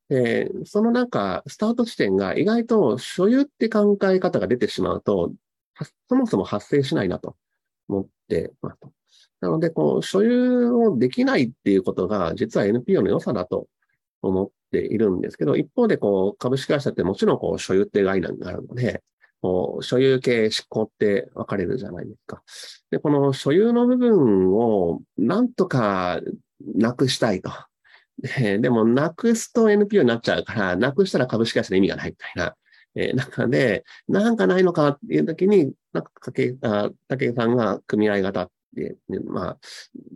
[0.08, 5.32] で、その中、スタート地点が意外と所有って考え方が出てしまうと、
[6.08, 7.36] そもそも発生しないなと
[7.88, 8.92] 思ってますと。
[9.40, 13.66] なので、こう、所有をできないっていうことが、実は NPO の良さだと
[14.20, 19.02] 思っているんですけど、一方で、こう、株式会社ってもちろん、こう、所有って概念があるので、
[19.42, 22.42] こう所有系、執行って分かれるじゃないですか。
[22.90, 26.20] で、この所有の部分をなんとか
[26.76, 27.50] なくしたいと。
[28.18, 32.56] ででも、なくすと NPO になっちゃうから、なくしたら株式会社の意味がないみたいな。
[32.94, 39.58] えー、中で、なんかないのかっていう時に、なんか、竹あ竹井さんが組合型って、ね、まあ、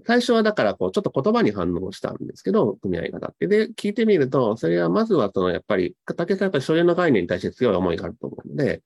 [0.06, 3.46] 最初はだから、こう、ちょっと言葉に反応したんですけど、組合型って。
[3.46, 8.82] で、聞いてみると、それはまずは、その、やっぱり、竹さんやっぱり所有の概念に対して強い思いがあると思うので、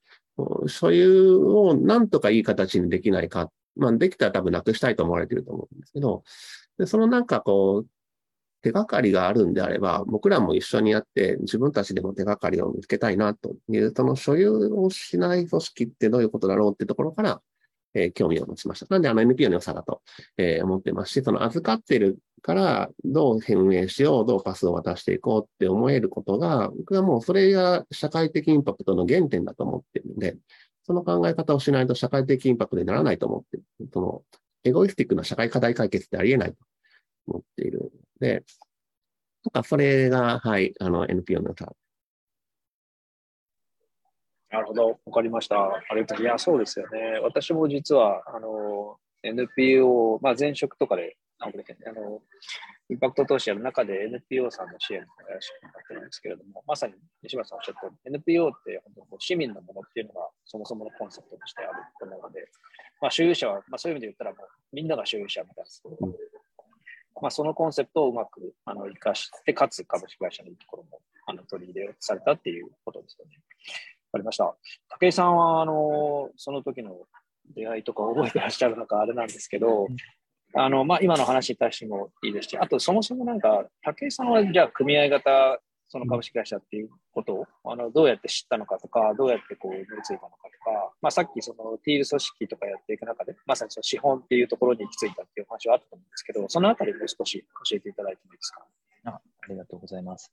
[0.67, 3.51] 所有をなんとかいい形にできないか。
[3.77, 6.25] まあ、できたら多分なくしたいと思われていると思うんですけど、
[6.79, 7.87] でそのなんかこう、
[8.63, 17.41] 手がかりがあるんであれば、僕らも一緒にやって、自分たちでも手がかりを見つけたいなという、その所有をしない組織ってどういうことだろうっていうところから、
[17.95, 18.87] えー、興味を持ちました。
[18.91, 20.03] なんで、あの NPO の良さだと、
[20.37, 30.37] えー、思ってますし、その預かってるから、どう運営しよう、どうパスを渡していこうって思えることが、僕はもうそれが社会的インパクトの原点だと思ってるので、
[30.85, 33.65] その考え方をしないと社会的インパクトにならないと思ってる。
[33.93, 34.23] その、
[34.65, 36.57] エゴイスティックな社会課題解決ってありえないと
[37.27, 37.89] 思っているの
[38.21, 38.45] で、
[39.45, 41.73] なんかそれが、はい、あの NPO の良さ
[44.51, 45.57] なるほど、わかりました。
[45.57, 46.31] ありがとうござ。
[46.31, 46.51] います。
[46.51, 47.21] いや、そうですよね。
[47.23, 52.21] 私も実は、あの、NPO、まあ、前職とかで、あの、
[52.91, 62.51] インパクト投資やる中で NPO さんの支援をやらせてもらってるんですけれども、まさに西村さんおっしゃった NPO って本当市民のものっていうのがそもそものコンセプトとしてあると思うので、
[63.01, 65.65] まあ、所有者は、まあ、そういう意味で言ったらもうみんなが所有者みたい
[66.01, 66.09] な、
[67.23, 73.39] まあ、そのコンセプトをうまくあの生かして、かつ株式会社のいいところもあの取り入れをされたっていうことですよね。
[74.13, 74.57] わかりました。
[75.01, 77.07] 武井さんは、あの、その時の
[77.55, 79.87] 出会いとか覚えてらっしゃるのかあれなんですけど、
[80.55, 98.65] あの、まあ、今の話に対してもいいですし、あとそもそもなんか、武井さんはじゃあ組合型、その株式会社っていうことを、あの、どうやって知ったのかとか、どうやってこう、身についたのかとか、まあ、さっきその、ティール組織とかやっていく中で、まさにその資本っていうところに行き着いたっていう話はあったと思うんですけど、そのあたりもう少し教えていただいてもいいですか？
[99.07, 100.33] あありがとうございます。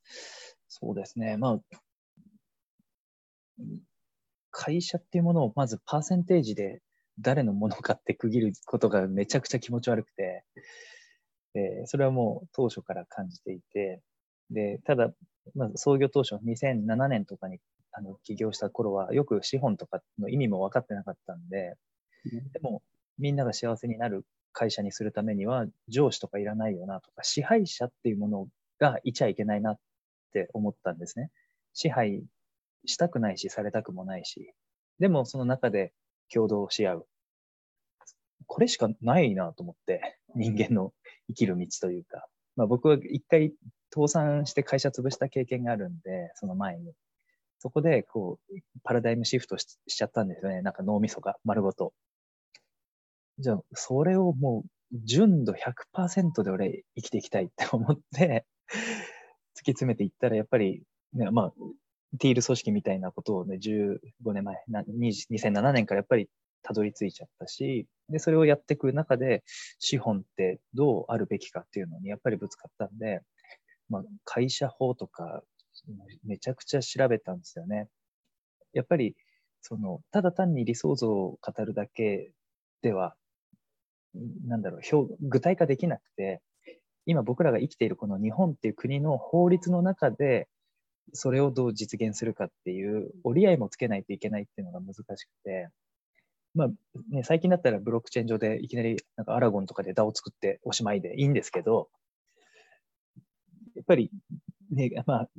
[0.68, 1.38] そうですね。
[1.38, 1.60] まあ、
[4.52, 6.82] 会社っていうものをまずパーセンテージで
[7.20, 10.44] 誰のものかって区切ることがめちゃくちゃ気持ち悪くて、
[11.54, 14.02] でそれはもう当初から感じていて、
[14.50, 15.12] で、ただ、
[15.56, 17.60] まず創業当初2007年とかに
[17.92, 21.76] あの起業した頃はよく資本とかの意味も分かってなかったんで、
[22.54, 22.82] でも
[23.18, 28.48] みんなが幸せになる会社にするためには上司とかいらないよなとか支配者っていうもの
[28.80, 29.80] がいちゃいけないなっ
[30.34, 31.32] て思ったんですね。
[31.74, 32.24] 支配
[32.88, 34.54] したくないし、されたくもないし、
[35.00, 35.94] でもその中で
[36.34, 37.08] 共同し合う。
[38.48, 40.94] これしかないなと思って、人間の
[41.28, 42.28] 生きる道というか。
[42.56, 43.54] まあ僕は一回
[43.94, 46.94] 倒産して会社潰した経験があるんで、その前に。
[47.60, 50.62] そこで、こう、パラダイムシフトししちゃったんですよね。
[50.62, 51.94] なんか脳みそが丸ごと。
[53.40, 54.70] じゃあ、それをもう、
[55.04, 58.46] 純度100%で俺生きていきたいって思って、
[59.56, 61.54] 突き詰めていったら、やっぱり、ね、まあ、
[62.20, 64.00] ティール組織みたいなことをね、15
[64.34, 66.30] 年前、な20 2007年からやっぱり
[66.64, 69.44] たどり着いちゃったし、で、それをやっていく中で、
[69.80, 73.22] 資本ってどうあるべきかっていうのにやっぱりぶつかったんで、
[73.90, 75.44] まあ、会社法とか、
[76.26, 77.88] めちゃくちゃ調べたんですよね。
[78.74, 79.16] やっぱり、
[79.62, 82.32] その、ただ単に理想像を語るだけ
[82.82, 83.16] では、
[84.46, 86.42] なんだろう、表具体化できなくて、
[87.06, 90.48] 今僕らが生きているこの日本っていう国の法律の中で、
[91.14, 95.70] それをどう実現するかっていう折り合いもつけないといけないっていうのが難しくて、
[96.54, 96.68] まあ
[97.12, 101.90] ね、最近だったらブロックチェーン上でいきなりなんかアラゴンとかで DAO を作っておしまいでいいんですけど、
[103.76, 104.10] やっぱり、
[104.72, 105.30] ね、まあ、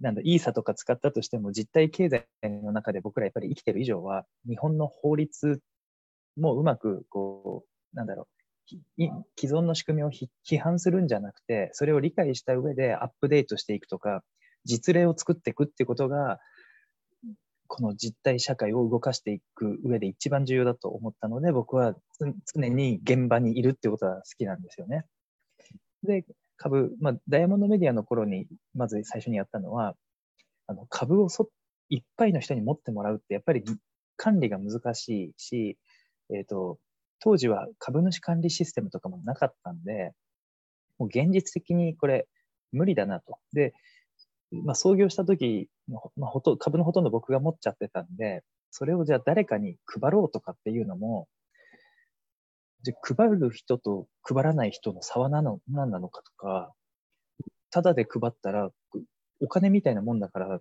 [0.00, 5.60] なんだ、イーサとか使ったとしても実体経済の中で僕らやっぱり生きてる以上は、日本の法律
[6.38, 8.28] もうまく、こう、なんだろ
[8.70, 9.02] う、
[9.38, 14.22] 既存の仕組みを批判するんじゃなくて、それを理解した上でアップデートしていくとか、
[14.68, 16.38] 実例を作っていくっていうことが、
[17.66, 21.94] この実体社会を動かしていく上で一番重要だと思ったので、僕は
[22.54, 25.04] 常に現場にいるっていうことが好きなんですよね。
[26.02, 26.24] で、
[26.56, 29.94] 株、まあ、ダイヤモンドメディアの頃に、まず最初にやったのは、
[30.66, 31.48] あの株をそ
[31.88, 33.64] いっぱいの人に持ってもらうって、やっぱり
[34.16, 35.78] 管理が難しいし、
[36.30, 36.78] えっ、ー、と、
[37.20, 40.12] 当時は株主管理システムとかもなかったんで、
[40.98, 42.26] もう現実的にこれ
[42.72, 43.38] 無理だなと。
[43.52, 43.72] で、
[44.50, 51.28] まあ、創業した時の、まあ、ほと株のほとんど僕が持っちゃってたんで、それをじゃあ誰かに配ろうとかっていうのも、
[52.82, 56.72] じゃ配る人と配らない人の差は何の何なのかとか、
[57.70, 58.70] ただで配ったら
[59.40, 60.60] お金みたいなもんだから、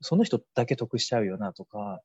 [0.00, 2.00] その人だけ得しちゃうよなとか、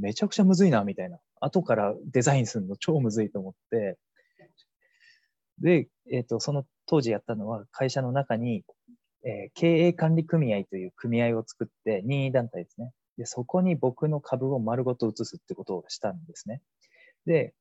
[0.00, 1.18] めちゃくちゃむずいなみたいな。
[1.40, 3.98] 後からデザインするの超むずいと思って、
[5.58, 8.64] で、えっ、ー、と、その当時やったのは会社の中に、
[9.24, 12.92] えー、経営管理組合という組合を作って、任意団体ですね。
[13.18, 16.60] で、そこに僕の株を丸ごと移すってことをしたんですね。
[17.26, 17.54] で、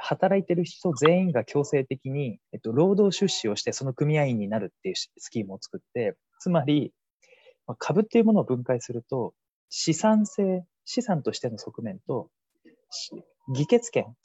[0.00, 6.92] 働いてる人全員が強制的に、えっと、労働出資をしてその組合員になるっていうスキームを作って、つまり、
[7.78, 9.32] 株っていうものを分解すると、
[9.70, 12.30] 資産性、資産としての側面と、
[13.54, 14.16] 議決権、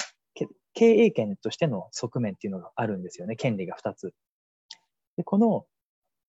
[0.73, 3.35] 経営権としての側面っていうのがあるんですよね。
[3.35, 4.13] 権利が2つ。
[5.17, 5.65] で、この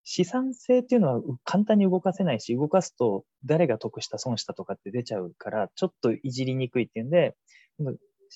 [0.04, 7.36] 資産性っていうのは簡単に動かせないし、動かすと誰が得した損したとかって出ちゃうから、ちょっといじりにくいっていうんで、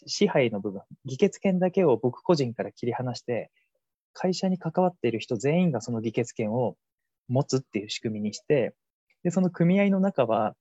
[0.07, 3.51] 支配の部分、議決権だけを僕個人から切り離して、
[4.13, 6.77] 会社に関わっている人全員がその議決権を
[7.29, 8.75] 持つっていう仕組みにして、
[9.25, 10.55] で、その組合の中は、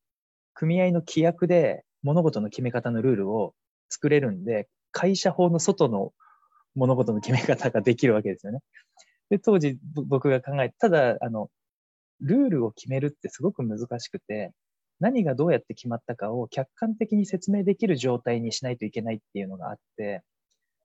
[0.53, 3.53] 組合の規約で物事の決め方のルールを
[3.89, 6.13] 作れるんで、会社法の外の
[6.73, 8.59] 物事の決め方ができるわけですよね。
[9.29, 11.49] で、当時僕が考えただ、あの、
[12.21, 14.51] ルールを決めるってすごく難しくて、
[14.99, 20.23] 何がどうやって決まったかを客観的に説明できる状態にしないといけないっていうのがあって、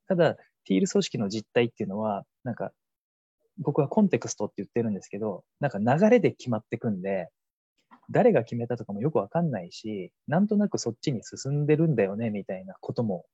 [0.09, 2.73] ただ、ティール組織の実態っていうのは、なんか、
[3.59, 7.29] 僕はコンテクストって言ってるんですけど、なんか流れで決まってくんで、
[8.11, 13.25] 誰が決めたとかもよくわかんないし、なんとなくそっちに進んでるんだよね、みたいなことも、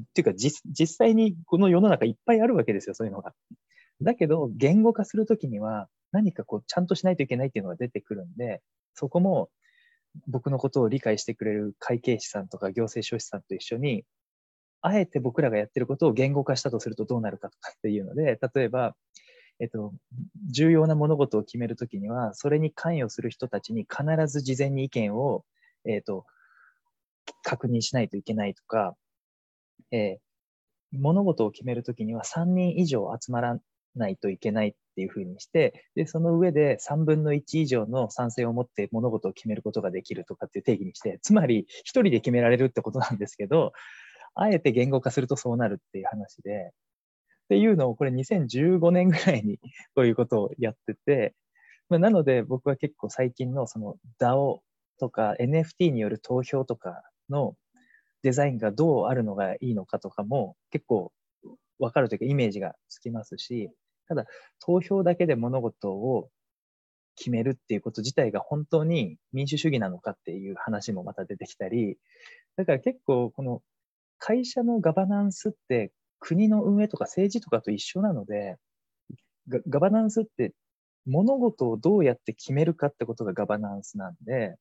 [0.00, 3.34] っていうか実際にこの世の中いっぱいあるわけですよ、そういうのが。
[4.02, 8.62] だけど、言語化するときには、何かこう、ちゃんとしないといけないっていうのが出てくるんで、
[8.94, 9.50] そこも
[10.26, 14.04] 僕のことを理解してくれる会計士さんとか行政書士さんと一緒に、
[14.82, 18.94] あえて僕らがやってることを言語化したとするとどうなるかとかっていうので、例えば、
[19.58, 19.94] えっと、
[20.50, 25.44] 重要な物事を決めるときには、それに関与する人たちに必ず事前に意見を、
[25.84, 26.26] えっと、
[27.42, 28.94] 確認しないといけないとか、
[29.90, 33.58] えー、物事を決めるときには3人以上集まら
[33.96, 43.72] ないといけないっていうふうにして、で、その上で3分の1以上の賛成を持って物事を決めることができるとかっていう定義にして、つまり一人で決められるってことなんですけど、
[44.34, 46.72] あえて言語化するとそうなるっていう話で、
[47.46, 49.58] っていうのをこれ2015年ぐらいに
[49.94, 51.34] こういうことをやってて、
[51.88, 54.58] まあ、なので僕は結構最近のその DAO
[54.98, 57.56] とか NFT による投票とかの
[58.22, 61.12] デザインがどうあるのがいいのかとかも結構
[61.78, 63.70] わかるというかイメージがつきますし、
[64.08, 64.26] ただ、
[64.60, 66.30] 投票だけで物事を
[67.16, 71.96] 決めるっていうこと自体が本当に民主主義なのかっていう話もまた出てきたり、
[72.56, 73.62] だから結構この
[74.18, 78.56] 会社のガバナンスって国の運営とか政治とかと一緒なので、
[79.68, 80.52] ガバナンスって
[81.06, 84.56] 物事をどうやって決めるかってことがガバナンスなんで、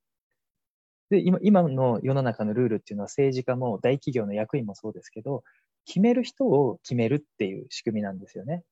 [1.09, 5.43] で今今の世の中のルールっていうのは政治家も大企業の役員もそうですけど、
[5.85, 8.63] 決める人を決めるっていう仕組みなんですよね。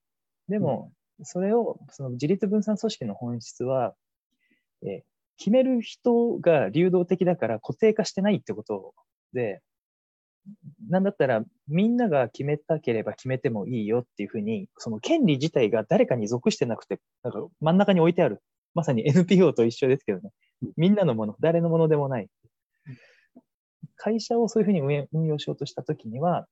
[0.49, 0.91] でも、
[1.23, 3.95] それを、その自立分散組織の本質は、
[4.81, 5.03] え
[5.37, 8.93] 決める人が流動的だから固定化してないってこと
[9.33, 9.61] で、
[10.89, 18.41] なんだったらみんなが決めたければ決めてもいいよっていうふうに、その権利自体が誰かに属してなくて、なんか真ん中に置いてある。
[18.73, 20.31] まさに NPO と一緒ですけどね。
[20.77, 22.27] みんなのもの、誰のものでもない。
[23.95, 26.47] 会社をそういうふうに運用しようとしたときには、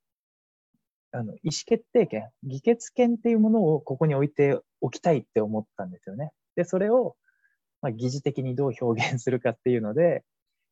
[1.11, 6.31] あの、意思決定権、議決権っていうものをここに置いておきたいって思ったんですよね。
[6.55, 7.15] で、それを、
[7.81, 10.23] まあ、疑似的にどう表現するかっていうので、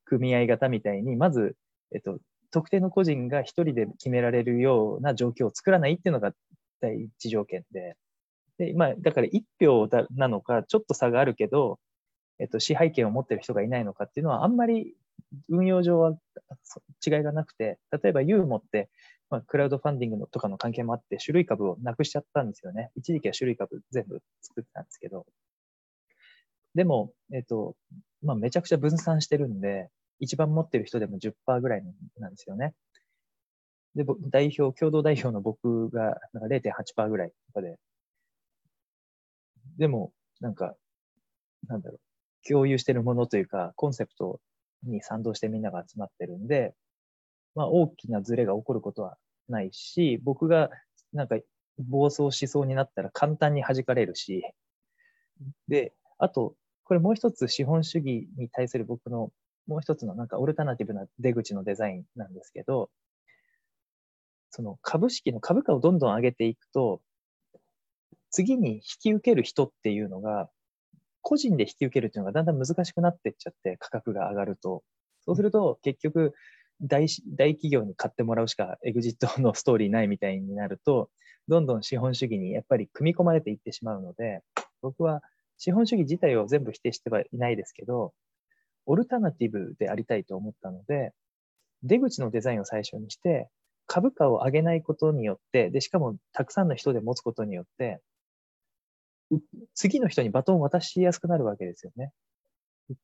[0.06, 1.56] 組合型みたいに、まず、
[1.94, 2.20] えっと、
[2.52, 6.34] 特定の個人が一人で決められるような状況を作らないっていうのが
[6.82, 7.96] 第一条件で、
[8.58, 11.80] で、まあ、だから一票だなのか、ちょっと差があるけど、
[12.40, 14.96] えっと、支配権を持ってる人がいないのかっていうのは、あんまり
[15.50, 16.18] 運用上は
[17.06, 18.90] 違いがなくて、例えばユーモって、
[19.30, 22.92] まあ、クラウドファンディングのとかの関係もあって、種類株をなくしちゃったんですよね。
[22.96, 25.26] 一時期は種類株全部作ってたんですけど。
[26.76, 27.76] でも、えっと、
[28.22, 29.90] まあ、めちゃくちゃ分散してるんで、
[30.20, 31.84] 一番持ってる人でも10%ぐらい
[32.18, 32.74] なんですよね。
[33.96, 37.78] で、代表、共同代表の僕がなんか0.8%ぐらいとかで。
[39.78, 40.12] でも、
[40.42, 40.76] なんか、
[41.68, 44.40] なんだろう、共有してるものというか、コンセプト
[44.84, 46.74] に賛同してみんなが集まってるんで、
[47.56, 50.70] まあ大きなズレが起こることはないし、僕が
[51.14, 51.38] なんか
[51.78, 54.44] 暴走しそうになったら簡単に弾かれるし、
[55.68, 59.32] で、あと、これもう一つ資本主義に対する僕の
[59.68, 62.90] もう一つのなんかオルタナティブな出口のデザインなんですけど、
[64.50, 67.02] その株式の株価をどんどん上げていくと、
[68.32, 70.50] 次に引き受ける人っていうのが、
[71.22, 74.84] 個人で引き受けるっていうのがだんだん難しくなっていっちゃって、価格が上がると。
[75.22, 76.34] そうすると、結局
[76.82, 81.10] 大、大企業に買ってもらうしかエグジットのストーリーないみたいになると、
[81.48, 84.42] どんどん資本主義にやっぱり組み込まれていってしまうので、
[84.82, 85.22] 僕は
[85.58, 88.14] 資本主義自体を全部否定してはいないですけど、
[88.86, 91.12] オルタナティブでありたいと思ったので、
[91.84, 93.50] 出口のデザインを最初にして、
[93.88, 98.02] 株価を上げないことによって、で、しかもたくさんの人で持つことによって、
[99.74, 102.12] 次の人にバトンを渡しやすくなるわけですよね。
[102.92, 102.96] っ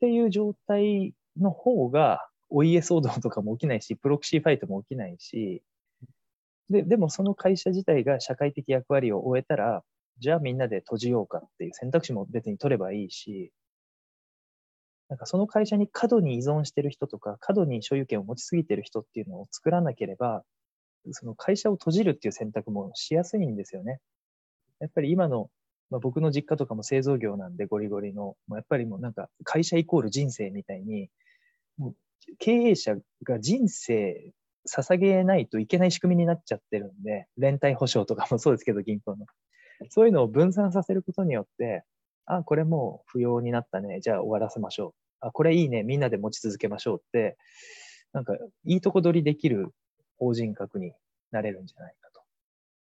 [0.00, 5.62] ていう状態の方が、お家騒動とかも起きないし、プロクシーファイトも起きないし、
[6.70, 9.82] で、でもその会社自体が社会的役割を終えたら、
[10.18, 13.52] じゃあみんなで閉じようかっていう選択肢も別に取ればいいし、
[15.08, 20.42] なんかその会社に過度に依存してる人とか、過度に所有権を持ちすぎてる人っていうのを作らなければ、
[21.12, 24.00] その会社を閉じるっていう選択もしやすいんですよね。
[24.80, 25.48] やっぱり今の、
[25.90, 31.08] まあ、僕の実家とかも製造業なんでゴリゴリの、まあ、やっぱりもうなんか会社イコール人生みたいに、
[31.78, 31.96] もう
[32.38, 34.32] 経営者が人生
[34.66, 39.26] 捧げないといけない仕組みになっちゃってるんで、連帯保証とかもそうですけど、銀行の。
[39.90, 41.84] そういうのを分散させることによって、
[42.26, 44.00] あ、これもう不要になったね。
[44.00, 44.92] じゃあ終わらせましょう。
[45.20, 45.82] あ、これいいね。
[45.82, 47.36] みんなで持ち続けましょうって、
[48.12, 48.34] なんか
[48.64, 49.72] いいとこ取りできる
[50.18, 50.92] 法人格に
[51.30, 52.20] なれるんじゃないかと。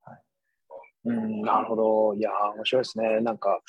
[0.02, 0.20] はい、
[1.06, 2.14] うん、なるほど。
[2.14, 3.20] いや、面白いですね。
[3.20, 3.60] なんか、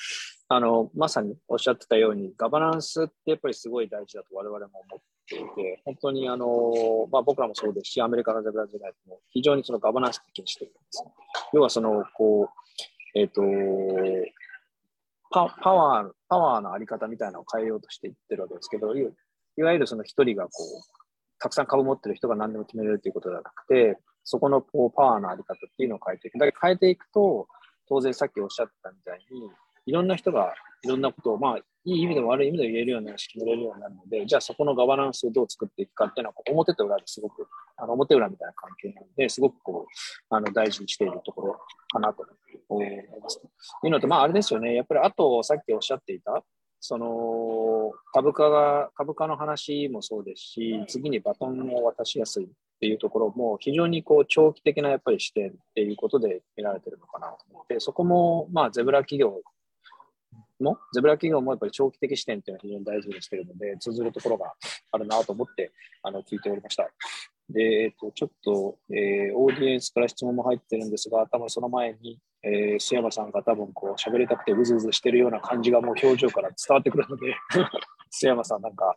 [0.48, 11.04] あの、まさにおっしゃってたように、ガバナンスってやっぱりすごい大事だと我々も思っていて、本当にあの、まあ僕らもそうですし、アメリカのゼブラ時代も非常にそのガバナンス的にしてるんです、
[11.52, 12.50] 要はその、こ
[13.14, 13.42] う、えっ、ー、と、
[15.30, 19.02] パパワー、パワーのあり方みたいなのを変えようとしていってるわけですけど、い
[19.62, 20.94] わゆるその一人がこう、
[21.38, 26.38] たくさん株持ってる人が何でも決めれるということではなくて、そこのこうパワーのあり方っていうのを変えていく。
[26.38, 27.48] だから変えていくと、
[27.88, 29.50] 当然さっきおっしゃったみたいに、
[29.86, 42.24] いろんな人がいろんなことを、まあ、いい意味でも悪い意味でも言えるようになるし、決めれるようになるので、じゃあそこのガバナンスをどう作っていくかっていうのは、表と裏ですごく、あの表裏みたいな関係なので、すごくこう、あの大事にしているところかなと
[42.68, 42.86] 思い
[43.20, 43.40] ます。
[43.40, 46.42] というのと、まああれですよね、やっぱりあとさっきおっしゃっていた、
[46.80, 52.48] その株価が、株価の話もそうですし、次にバトンを渡しやすいっ
[52.80, 59.40] ていうところも非常にこう長期的なやっぱり視点っていうことで見られてるのかなと思って、そこもまあゼブラ企業
[60.64, 64.52] も、ゼブラ企業もやっぱり長期的視点っていうのは非常に大事にしているので、通ずるところが
[64.90, 66.90] あるなと思って、あの、聞いておりました。
[67.50, 77.34] で、えっ、と、ちょっと、えー、オーディエンスから質問も入ってるんですが、多分その前に、えー、須山さんが多分こう喋りたくてうずうずしてるような感じがもう表情から伝わってくるので、
[78.12, 78.96] 須山さんなんか、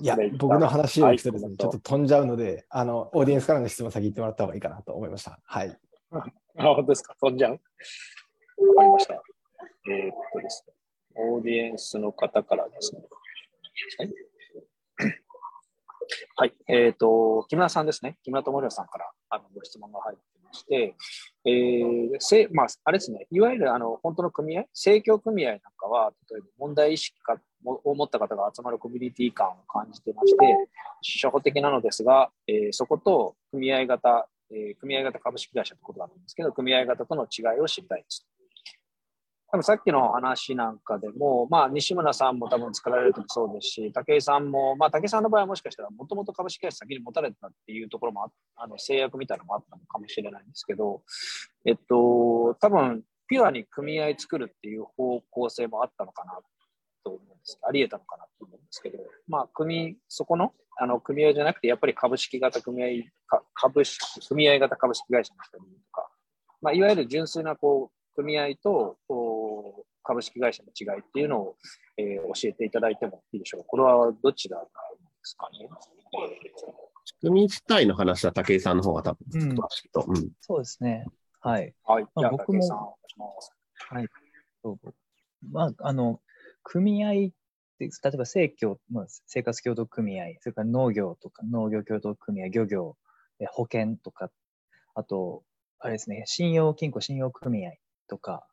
[0.00, 5.38] いや、僕の話を聞くとですね、ちょっと飛んじゃうので、あの、オーディエンスからの質問先言ってもらった方がいいかなと思いました。
[5.44, 5.78] はい。
[6.12, 6.22] あ、
[6.56, 7.52] 本当ですか飛んじゃう？
[7.52, 9.14] わかりました。
[9.14, 10.74] えー、っとですね。
[11.16, 13.02] オーディエンスの方からですね。
[16.36, 18.18] はいえっ、と、木村さんですね。
[18.22, 20.94] 木村智弘さんからあのご質問が入ってまして、
[21.44, 30.36] えー、せまあ、あれですね、いわゆるあの本当の組合、政教組合なんかは、例えば問題意識かを持った方が集まるコミュニティ感を感じてまして、
[31.22, 38.26] 初歩的なのですが、えー、そこと組合型、え、組合型株式会社ってことなんですけど、組合型との違いを知りたいです。
[39.52, 51.02] 多分さっきの話なんかでも、まあ、西村さんも多分作られるともそうですし、武井さんも、まあ、武井さんの場合はもしかしたら、もともと株式会社先に持たれてたっていうところもあの制約みたいなのもあったのかもしれないんですけど、
[51.66, 56.32] えっと、多分ピュアに組合作るっていう方向性もあったのかな
[57.04, 57.58] と思うんです。
[57.62, 62.86] あり得たのかなと思うんですけど、まあ、組、そこのあの組合じゃなくて、やっぱり株式型組合、
[63.52, 66.08] 株式組合型株式会社の人にとか、
[66.62, 68.96] まあ、いわゆる純粋なこう組合と
[70.02, 71.56] 株式会社の違いっていうのを、
[71.96, 73.66] えー、教えていただいてもいいでしょうか。
[73.68, 74.66] これはどちらで
[75.22, 75.68] すかね？
[77.04, 79.56] 仕組み自体の話は武井さんの方が多分、うんうん、
[80.40, 81.06] そうですね。
[81.40, 81.74] はい。
[81.84, 82.06] はい。
[82.14, 82.96] まあ、僕も、
[83.88, 84.08] はい。
[85.50, 86.20] まあ、あの、
[86.62, 87.32] 組合って、
[87.80, 92.96] 例えば生協、まあ、生活協同組合、それから農業とか農業協同組合、漁業、
[93.50, 94.30] 保険とか、
[94.94, 95.42] あと、
[95.80, 97.72] あれですね、信用金庫、信用組合
[98.06, 98.46] とか、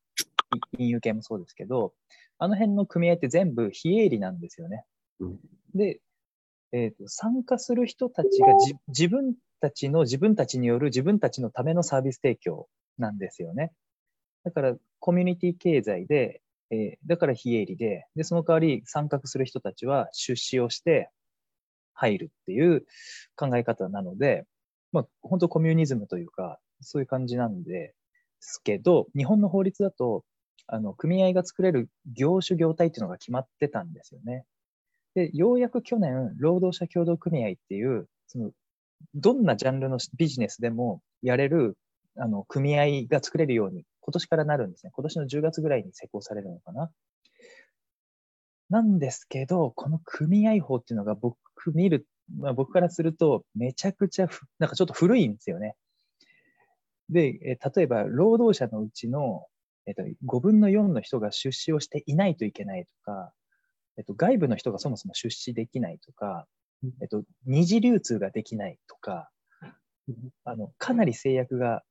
[0.78, 1.93] 金融系もそうですけど、
[2.38, 4.86] あの辺の組合って全部非営利なんですよね。
[5.20, 5.39] うん、
[5.76, 6.00] で、
[6.72, 8.47] えーと、参加する人たちが
[8.88, 13.72] 自分たちの自分たちによる自分たちのためのサービス提供なんですよね。
[14.43, 16.41] だからコミュニティ経済で、
[16.72, 21.10] えー、だから非営利で、で、その代わり参画する人たちは出資をして
[21.93, 22.86] 入るっていう
[23.36, 24.45] 考え方なので、
[24.91, 27.93] まあ、本当コミュニズムというか、そういう感じなんで
[28.39, 30.24] すけど、日本の法律だと、
[30.72, 34.45] あの、組合が作れる業種業態っていうのが決まってたんですよね。
[35.15, 38.51] で、ようやく去年、労働者協同組合っていう、その、
[39.15, 41.76] どんなジャンルのビジネスでもやれる、
[42.17, 44.91] あの、組合が作れるように、今年からなるんですね。
[44.93, 46.91] 今年の10月ぐらいに施行されるのかな。
[48.70, 51.38] なんですけど、この組合法っていうのが僕
[51.74, 52.05] 見る、
[52.38, 54.28] まあ、僕からするとめちゃくちゃ
[54.59, 55.76] なんかちょっと古いんですよね。
[57.09, 59.47] で、え例えば労働者のうちの、
[59.89, 63.33] えっと、5分の4の人が出資をしていないといけないとか、
[63.97, 66.45] えっと、外部の人がそもそも出資できないとか、
[67.01, 69.29] えっと、二次流通ができないとか、
[70.45, 71.81] あの、かなり制約が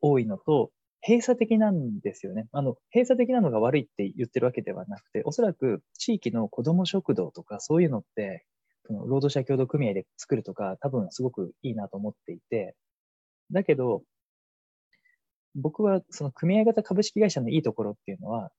[0.00, 0.70] 多いのと、
[1.06, 2.48] 閉鎖的なんですよね。
[2.52, 8.44] あの、閉鎖的なのが悪いって言ってるわけではなくて、おそらく地域の子ども食堂とかそういうのって、
[8.86, 12.74] その労働者協同組合で作るとか、多分すごくいいなと思っていて、
[13.52, 14.02] だけど、
[15.56, 18.50] 僕はその組合型株式会社のいいところっていうのは、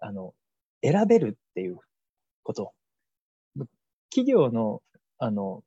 [0.00, 0.34] あの、
[0.82, 1.78] 選べるっていう
[2.42, 2.72] こと。
[4.10, 4.82] 企業の、
[5.18, 5.62] あの、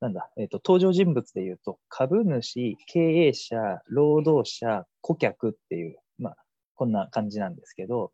[0.00, 6.36] なんだ、えっ、ー、と、登場人物で言うと、株主、経営者、労働者、顧客っていう、まあ、
[6.74, 8.12] こんな感じなんですけど、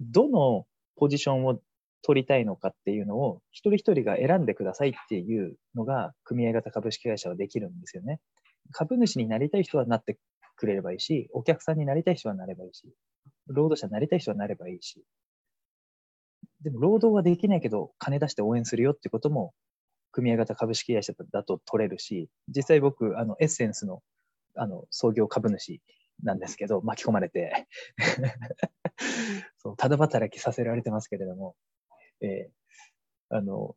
[0.00, 0.66] どの
[0.96, 1.60] ポジションを
[2.02, 8.20] 取りたいのかっていうのを、一人一人が選んでくださいっていうのが、組合型株式会社はできるんですよね。
[8.72, 10.18] 株主になりたい人はなって
[10.56, 12.92] くれればいいし、お客さんになりたい人はなればいいし、
[13.46, 15.02] 労働者になりたい人はなればいいし、
[16.62, 19.54] でも労働はできないけど、金出して応援するよってことも、
[20.12, 24.02] 組合型株式会社だと取れるし、実際僕、あの、エッセンスの、
[24.56, 25.80] あの、創業株主
[26.22, 27.66] なんですけど、巻き込まれて。
[29.58, 31.54] そう、ただ働きさせられてますけれども、
[32.20, 33.76] えー、あの、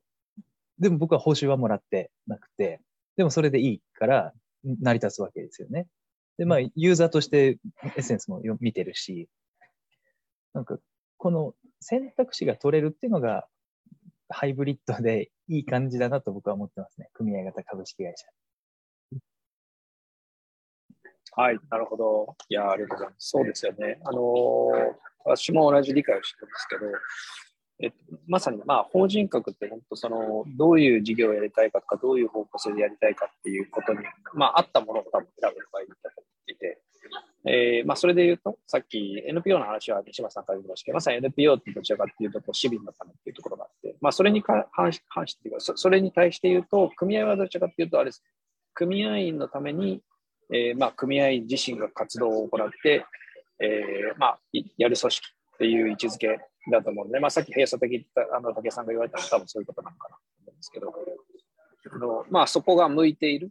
[0.79, 2.81] でも僕は報酬はもらってなくて、
[3.15, 4.33] でもそれでいいから、
[4.63, 5.87] 成り立つわけですよね。
[6.37, 9.29] で、まあ、ユーザーとしてエッセンスも見てるし、
[10.53, 10.77] なんか、
[11.17, 13.47] この選択肢が取れるっていうのが、
[14.29, 17.09] ハイブリッドでいい感じだなと僕は思ってますね。
[17.13, 18.25] 組合型株式会社。
[21.35, 22.35] はい、なるほど。
[22.49, 23.29] いや、ありがとうございます。
[23.29, 23.99] そうですよね。
[24.05, 24.95] あのー、
[25.25, 26.81] 私も同じ理解をしてるんですけど、
[27.83, 27.95] えっと、
[28.27, 33.99] まさに、まあ、法人格って本当その、どういう事業をやりたいかとか、どういう方向性でやりたいかっていうことに、
[34.33, 36.81] まあ、合ったものを多分選ぶのがいいと思っていて、
[37.45, 48.23] えー、まあ、それで言うと、さっき NPO の話は西村さんから言いましたけど、まさに NPO ってどちらかっていうと、こう市民のためっていうところがあって、まあ、それに関し関してそ、それに対して言うと、組合はどちらかっていうと、あれです、
[48.73, 50.01] 組合員のために、
[50.53, 53.05] えー、まあ、組合員自身が活動を行って、
[53.59, 54.39] えー、まあ、
[54.77, 56.39] やる組織っていう位置づけ
[56.71, 63.49] だと思うんで、まあ、さっき閉鎖的あの竹さんが言われたのは多分そういうことなのかなと思うんですけど、まあ、そこが向いている、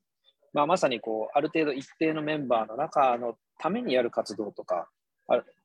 [0.52, 4.88] まあ、まさにこうある程度一定のメンバーの中のためにやる活動とか、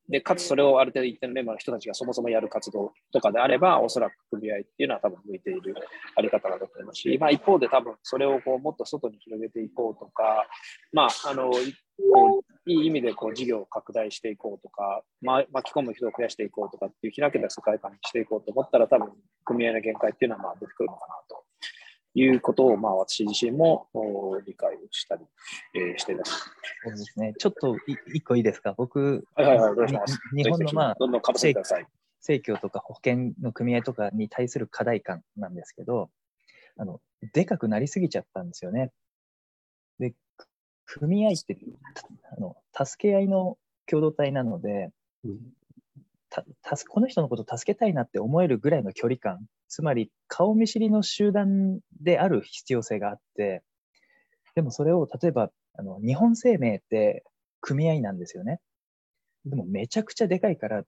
[0.10, 5.76] で、かつそれをある程度一定のメンバーの人たちがそもそもやる活動とかであれば、おそらく組合っていうのは多分向いている
[6.16, 10.48] あり方だと思いますし、まあ一方で多分それをこうもっと外に広げていこうとか、
[10.94, 11.52] まあ、あの、
[12.14, 19.12] こういい意味でこう事業を拡大していこうとか、ま、巻き込む人を増やしていこうとかっていう開けた世界観にしていこうと思ったら多分
[19.46, 21.44] 組合の限界っていうのはまあ出てくるのかなと
[22.14, 23.88] いうことを、まあ、私自身も
[24.46, 25.26] 理解をしたり、
[25.76, 26.52] えー、しています。
[26.84, 27.34] そうですね。
[27.38, 27.76] ちょっと
[28.14, 28.74] 一個いいですか？
[28.78, 30.20] 僕、はいはいはい、お願いします？
[30.36, 31.86] 日本の、まあ、どんどんかぶせてください。
[32.20, 36.10] 生協とか保険の組合とかに対する課題感なんですけど、
[36.76, 37.00] あの、
[37.34, 38.92] でかくなりすぎちゃったんですよね。
[40.88, 41.58] で、組合って、
[42.32, 44.92] あの、助け合いの共同体なので、
[46.30, 49.48] たたこの人のこと助けたいなって思えるぐらいの距離感。
[49.68, 53.64] つまり顔見知りの集団である必要性があって、
[54.56, 57.24] でもそれを例えばあの日本生命って
[57.62, 58.60] 組合なんですよね。
[59.46, 60.84] でもめちゃくちゃでかいから、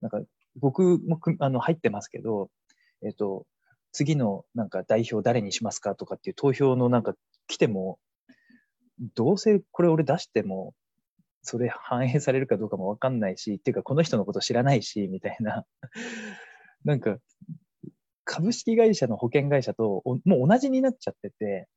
[0.00, 0.20] なんか
[0.56, 2.50] 僕もあの入ってますけど、
[3.02, 3.46] えっ、と、
[3.92, 7.14] 次のなんか代表誰にしますかとかっていう投票のなんか
[7.46, 7.98] 来ても、
[9.14, 10.74] どうせこれ俺出しても、
[11.42, 15.64] それ反映されるかどうかもわかんないし、っていうかこの人のこと知らないし、みたいな。
[16.84, 17.18] なんか、
[18.24, 21.68] 株式会社の保険会社ともう同じになっちゃってて、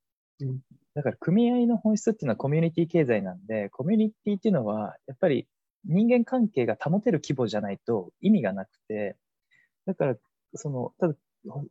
[0.94, 5.48] だから組合の本質っていうのはコミュニティ経済なんで、コミュニティっていうのは、やっぱり
[5.86, 9.18] 人間関係が保てる規模じゃないと意味がなくて、
[9.86, 10.16] だから、
[10.54, 11.16] その、ただ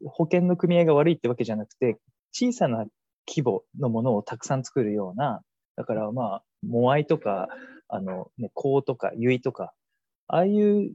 [0.05, 1.98] 保険の組合が悪いってわけじゃなくて、
[2.32, 2.86] 小さな
[3.28, 5.42] 規模のものをたくさん作るような、
[5.76, 7.48] だからまあ、モアイとか、
[7.88, 9.72] あの、ね、コとか、ユイとか、
[10.28, 10.92] ああいう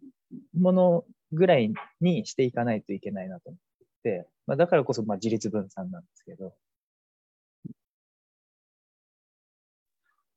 [0.60, 3.60] ものぐらいにしていかないといけないなと思っ
[4.04, 6.54] て、まあ、だからこそまあ自立分散なんですけど。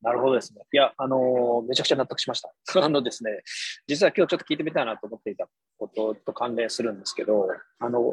[0.03, 0.63] なるほどですね。
[0.73, 2.53] いや、あのー、めちゃくちゃ納得しました。
[2.83, 3.43] あのですね、
[3.87, 5.49] 実は今日ちょっと聞いてみたいなと思っていた
[5.79, 7.49] ことと関連するんですけど、
[7.79, 8.13] あの、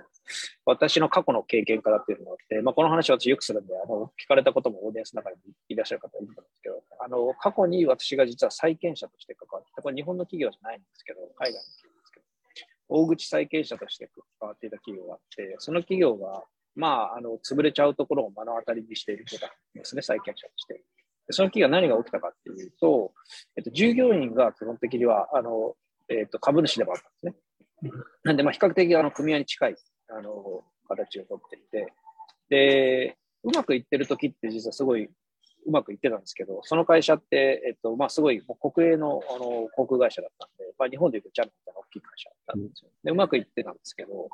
[0.66, 5.38] 私の過去の経験からっていうのがあって、まあ、この話は私よくするんで、あの、聞かれたこともオーディエンスの中に
[5.70, 11.98] いらっしゃる方いると思うんですけど、あの、過去に私が実は債権者として関わって、これ日本の企業じゃないんですけど、海外の企業
[12.90, 14.10] 大口債権者として
[14.40, 16.44] 関わっていた企業があって、その企業が、
[16.76, 20.84] まあ、あの、潰れちゃうところを目の当たりにしている方ですね、債権者として。
[21.30, 23.14] その企業は何が起きたかっていうと、
[23.56, 25.76] えっと、従業員が基本的には、あの、
[26.10, 27.38] えっと、株主でもあったんで
[27.82, 27.92] すね。
[28.24, 29.76] なんで、まあ、比較的、あの、組合に近い、
[30.10, 31.94] あの、形をとっていて、
[32.50, 35.10] で、うまくいってる時って実はすごい
[35.68, 42.92] うまくいってたんですけど、その会社って、えっと、まあ、すごい国営のあの航空会社だったんで、まあ、日本でいうとジャムみたいな大きい会社だったんですよ。
[43.04, 44.30] で、うまくいってたんですけど、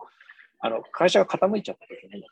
[0.60, 2.24] あの、会社が傾いちゃった時に、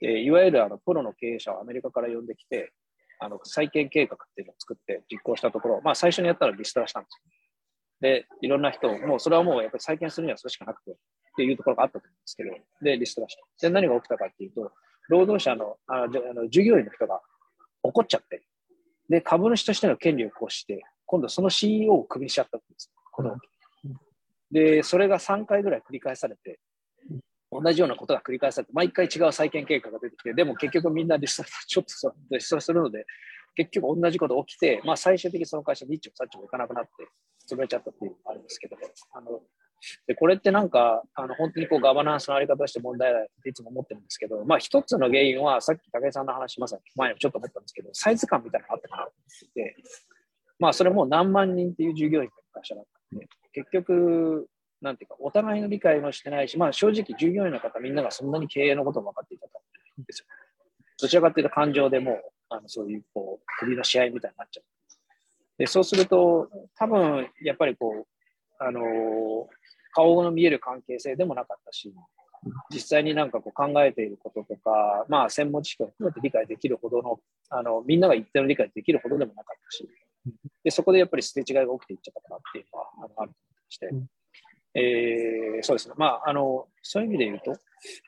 [0.00, 2.72] えいわゆるあのプロの経営者をアメリカから呼んできて、
[3.20, 7.38] あの再建計画っていうのを作って実行したところ、まあ、最初にやったらリストラしたんですよ。
[8.00, 10.94] で、いろんな人もうそれはもうやっぱり再建するにはそれしかなくてっ
[11.36, 12.50] ていうところがあったと思うんですけど、
[12.82, 13.68] で、リストラした。
[13.68, 14.72] で、何が起きたかっていうと、
[15.08, 17.20] 労働者のあの従業員の人が
[17.82, 18.42] 怒っちゃって、
[19.08, 22.92] で、株主としての権利を行使して、今度その CEO をクビしちゃったんです。
[23.12, 23.36] この
[24.50, 26.60] で、それが3回ぐらい繰り返されて、
[27.50, 33.06] 同じようなことが繰り返されて、毎回違う再建計画が出てきて、でも結局みんなリストラ、ちょっとリストラするので、
[33.54, 36.90] 結局同じこと起きて、まあ最終的にその会社、日中、サッチもいかなくなって、
[37.52, 38.76] 潰れちゃったっていうのがあるんですけど、
[39.14, 39.40] あの
[40.06, 49.08] でこれってなんか、あの本当にこうガバナンスのあり方として問題だっていつも思ってるんですけど、まあ一つの原因は、さっき武井さんの話、まさに前にちょっと思ったんですけど、サイズ感みたいなのがあったかなっ
[49.54, 49.76] て、
[50.58, 54.48] まあそれも何万人っていう従業員の会社だったんで、結局、
[54.80, 59.64] なんていうか、お互いの理解もしてないし、まあ正直従業員の方みんながそんなに経営のことも分かっていたと思
[59.98, 60.26] うんですよ。
[61.00, 64.64] どちらかというと感情でもう、あのそういうこう、首の試合みたいになっちゃう。
[65.58, 68.84] で、そうすると、多分、やっぱりこう、あのー、
[69.92, 71.92] 顔の見える関係性でもなかったし、
[72.72, 77.20] 実際になんかこう考えていることとか、まあ専門知識を含めて理解できるほどの、
[77.50, 79.88] あの、みんなが一定の理解できるほどでもなかったし、
[80.62, 83.36] で、そこでやっぱりすれ違いが起きていっちゃったかなっていうのは、あのあると
[83.68, 83.90] して、
[84.78, 85.94] えー、そうですね。
[85.96, 87.56] まあ、あの、そういう意味で言うと、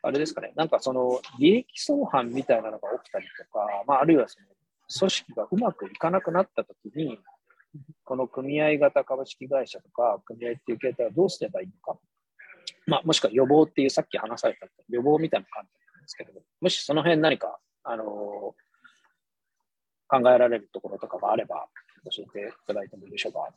[0.03, 4.47] あれですかね、なんかその利益相反みたいなのが起きたりとか、まあ、あるいはその
[4.99, 7.18] 組織がうまくいかなくなったときに、
[8.05, 12.01] この組合型株式会社とか、組合っていう形態はどうすればいいのか。
[12.87, 18.55] まあ、もしくは予防っていうさっき話された予防みたいな感じなんですけどももしその辺何か、あの、考
[20.18, 21.68] えられるところとかがあれば
[22.12, 23.49] 教えていただいてもいいでしょうか。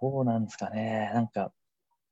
[0.00, 1.10] そうなんですかね。
[1.14, 1.52] なんか、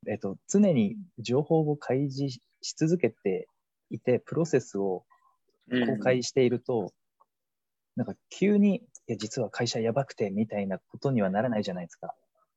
[0.09, 3.48] えっと、常に情報を開示し続けて
[3.90, 5.05] いて、プロセスを
[5.70, 6.88] 公開していると、うん、
[7.96, 12.14] なんか急に、いや、実は会社やばくてみたいなことにはならないじゃないですか。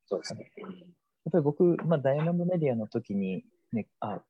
[0.08, 0.52] そうですね。
[0.58, 0.68] や
[1.30, 3.44] っぱり僕、まあ、ダイヤモンドメディアの時に、
[3.74, 4.22] ね、あ、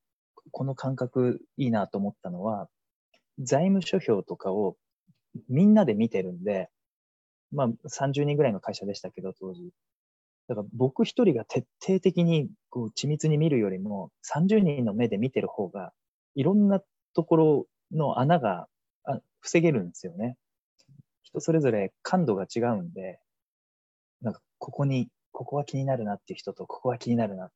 [0.50, 2.68] この感覚いいなと思ったのは、
[3.38, 4.76] 財務諸表とかを
[5.48, 6.70] みんなで見てるんで、
[7.52, 9.70] まあ、30人ぐらいの会社でしたけど、当時。
[10.48, 15.92] だから僕一人が徹底的にこう緻密に見るよりも、30人の目で見てる方が、
[16.34, 16.80] いろんな
[17.14, 18.68] ところの穴が
[19.04, 20.36] あ防げるんですよね。
[21.22, 23.18] 人それぞれ感度が違うんで、
[24.22, 27.54] なんかここに、ここは気になるなっていう人と、ここは気になるなって。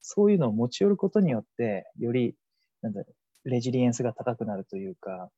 [0.00, 2.34] そういうのを持ち寄ることによって、より、
[2.82, 3.04] なんだ、
[3.44, 5.30] レジリエンスが高くなるというか、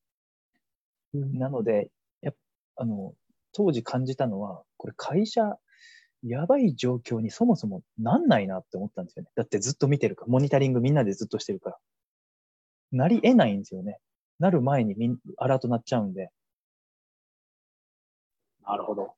[1.13, 1.91] なので、
[2.23, 2.35] やっ
[2.77, 3.15] あの、
[3.55, 5.57] 当時感じたのは、これ会社、
[6.23, 9.31] やばい状況にそもそもなんないなって思ったんですよね。
[9.35, 11.79] だってずっと見てるから、モニタリングみんなでずっとしてるから。
[12.93, 13.99] なり得ないんですよね。
[14.39, 16.31] なる前にみんアラートなっちゃうんで。
[18.67, 19.15] なるほど。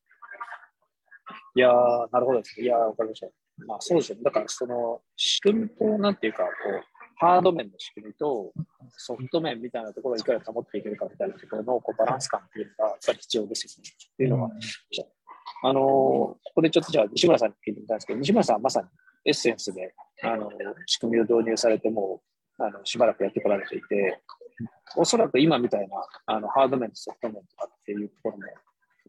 [1.55, 2.67] いやー、なるほどですね。
[2.67, 3.29] いやー、わかりました。
[3.67, 4.25] まあそうですよね。
[4.25, 8.53] だからその仕組みと、なんていうか、こう、ハード面の仕組みと
[8.97, 13.91] ソフト面みたいなところをいかに保っていけるかみたいなところのこうバランス感っていうのがやっぱり必要ですよね。
[14.13, 14.51] っていうのは、
[15.65, 18.89] あのーここでちょっとじゃあ西村さんに聞いてみたいんですけど、西村さんはまさに
[19.25, 20.53] エッセンスで、あのー
[20.87, 22.21] 仕組みを導入されても
[22.59, 24.21] うあのしばらくやってこられていて、
[24.97, 25.97] おそらく今みたいな
[26.27, 28.45] あのハード面とソフト面とかっていうところも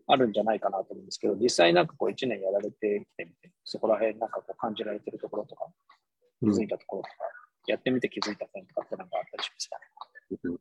[0.08, 2.80] あるんじゃないかなと思うんですけど、実際なんかこう1年やられてき
[3.18, 5.66] てみて、そこら辺なんかこう感じられてるところとか、
[6.39, 7.16] 気づいたところとか、
[7.68, 9.78] やってみて気づいた点とかってなんかあったりしますか？
[10.32, 10.38] ね。
[10.43, 10.57] うん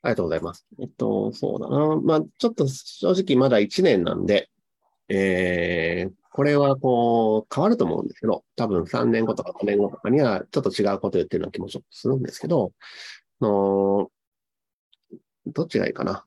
[0.00, 0.64] ありがとうございます。
[0.80, 1.96] えっと、そうだな。
[1.96, 4.48] まあ、ちょっと正直まだ1年なんで、
[5.08, 12.72] えー、これはこう、変わると思うんですけど、多分3年後とか5年後とかにはちょっと違うこと言ってるような気もちょっとするんですけど、
[13.40, 14.10] あの
[15.46, 16.24] どっちがいいかな。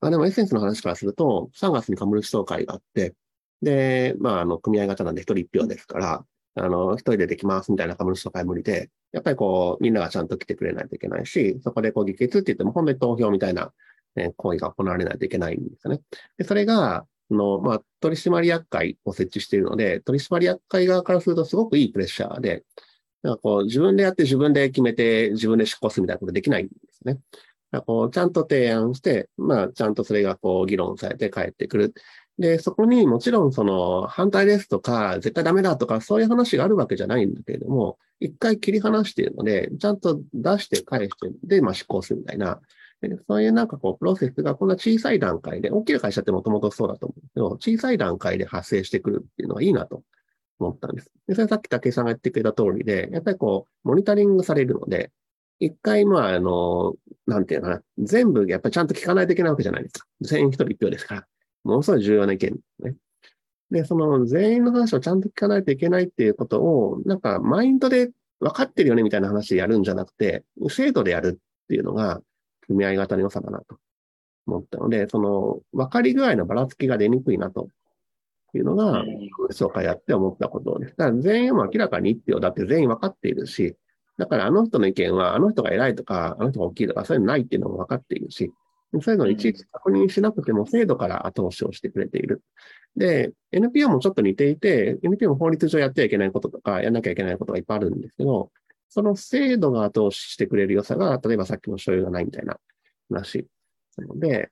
[0.00, 3.14] あでもエッセンスの話からすると、3月に株主総会があって、
[3.60, 6.24] で、まあ、あの、組合型なんで一人一票ですから、
[6.56, 13.72] あの、一人でできますみたいな株主総会無理で、やっぱりこう、みんながちゃんと来てくれないといけないし、そこでこう、議決って言っても、本当に投票みたいな、
[14.16, 16.00] ね、行為が行われないといけないんですよね。
[16.38, 22.64] で、それが、あの、まあ、取締役会を設置しているので、取締役会側からするとすごくいいプレッシャーで、
[23.22, 27.18] なんかこう、自分でやって自分で決めて自分で執行するみたいなことできないんですね。
[27.72, 31.94] だかこう、ちゃんと提案して、まあ、ちゃんとそれがこう、議論されて帰ってくる。
[32.38, 42.60] で、そこにもちろんその反対ですとか、絶対ダメだとか、そういう話があるわけじゃないんだけれども、一回切り離しているので、ちゃんと出して返して、で、まあ執行するみたいな、
[43.28, 50.02] そういうなんかこう、プロセスがこんな小さい段階で、大きな会社ってもともとそうだと思うんですけど、小さい段階で発生してくるっていうのはいいなと
[50.58, 51.10] 思ったんです。
[51.28, 55.12] で、それさっき武井さんが言ってくれた通りで、やっぱりこう、モニタリングされるので、
[55.60, 56.94] 一回、まあ、あの、
[57.26, 60.06] なんていうのかな、全部やっぱりちゃんと聞かないといけないわけじゃないですか。
[60.20, 61.26] 全員一人一票ですから。
[61.64, 62.94] ものすごい重要な意見ですね。
[63.70, 68.10] で、その全員の話をちゃんと聞かないといけないっていうことを、なんかマインドで
[68.40, 72.20] 分かってるよねみたいな話でやるんじゃなくて、制度でやるっていうのが
[72.66, 73.78] 組合型の良さだなと。
[74.46, 77.68] 思ったので、その分かり具合のばらつきが出にくいなと。
[78.58, 79.02] いうのが、
[79.50, 80.94] そうかやって思ったことです。
[80.96, 83.76] だから全員も明らかに一票だって全員分かっているし、
[84.16, 88.52] だからあの人の意見はあの人が偉いとか、あの人が大きいとか、そういうのないっていうのも分かっているし、
[89.02, 92.42] そういうのをいちいち確認しなくても制度から後押しをしてくれている。
[92.96, 98.50] で、NPO もちょっと似ていて、NPO も法律上やってはいけないこととか、やんなきゃいけないことがいっぱいあるんですけど、
[98.88, 102.58] その制度が後押ししてくれる良さが、例えばさっきの所有がないみたいな
[103.10, 103.46] 話
[103.96, 104.50] なので、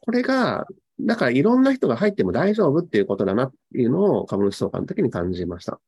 [0.00, 0.66] これが、
[1.00, 5.80] だからいろんな人が入っても大丈夫っていうことだなっていうのを株主総会の時に感じました。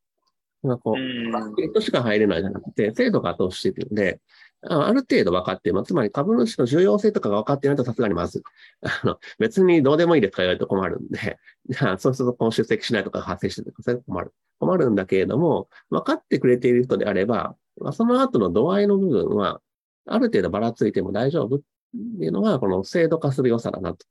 [0.63, 4.19] なんかこう、人しか入れないじゃなくて、制度が後押ししているので、
[4.67, 5.89] あある程度分かっています。
[5.89, 8.43] つまり株主の重要性とかが分かっていないとさすがにまず、
[8.81, 11.37] あの、別にどうでもいいですか言われると困るんで、
[11.69, 14.33] じ ゃあそうするとこう出席しないとか発生してるとか、それは困る。
[14.59, 19.61] 困るんだけれども、分かってくれている人であれば、まあその後の度合いの部分は、
[20.07, 24.05] ある程度ばらついても大丈夫っていうのが、この制度化する良さだなと。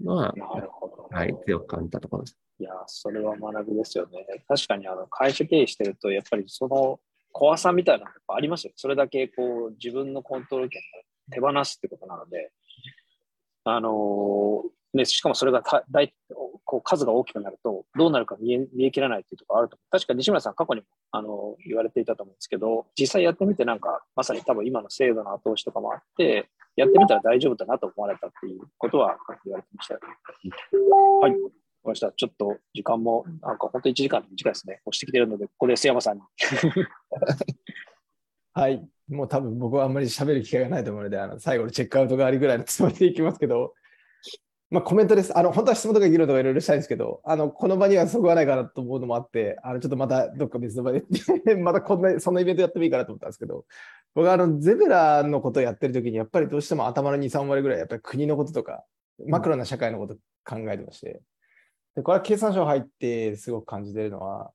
[0.00, 0.93] のは、なるほど。
[1.10, 2.38] はい、強く感じたところです。
[2.58, 4.26] いや、それは学びですよね。
[4.46, 7.00] 確かにあの会社経営してると、やっぱりその
[7.32, 8.72] 怖さみたいなのがありますよ。
[8.76, 12.52] それだけこう自分のコントロール権を手放すってことなので、
[13.64, 16.14] あのね、しかもそれがた大
[16.64, 19.90] こう数が大きくなると、どうなるか見え見え切らないっていうところあると思う。
[19.90, 30.06] 確か西村さん、過去にもあの言われていたと思うんですけど、実際やってみて、なんかまさに多分今の制度の後押しとかもあって、やってみたら大丈夫だなと思われたっていうことは言われてましたよね。
[31.20, 31.30] はい。
[31.32, 31.52] わかり
[31.84, 32.12] ました。
[32.12, 34.80] ちょっと時間も、なんか本当に1時間短いですね。
[34.84, 36.22] 押してきてるので、ここで須山さんに。
[38.54, 38.88] はい。
[39.08, 43.74] もう多分僕はあんまり喋る機会がないと思うので、あの最後のチェックアウトがありぐらいのつもりでいきますけど、
[44.74, 45.38] まあ、コメントです。
[45.38, 51.04] あの、本当は質問とか議論とかいろいろしたいんですけど、あの、この場にはそこはないかなと思うのもあって、あの、ちょっとまたどっか別の場で
[51.62, 53.66] またこんな、そんなイベントやってもいいかなと思ったんですけど、
[54.16, 58.84] 僕はあの、ゼブラのことをやってる時に、やっぱりどうしても頭の2、3割ぐらい、やっぱり国のこととか、
[59.28, 61.22] マクロな社会のこと考えてまして、
[61.94, 64.50] で、これは経産省入ってすごく感じてるのは、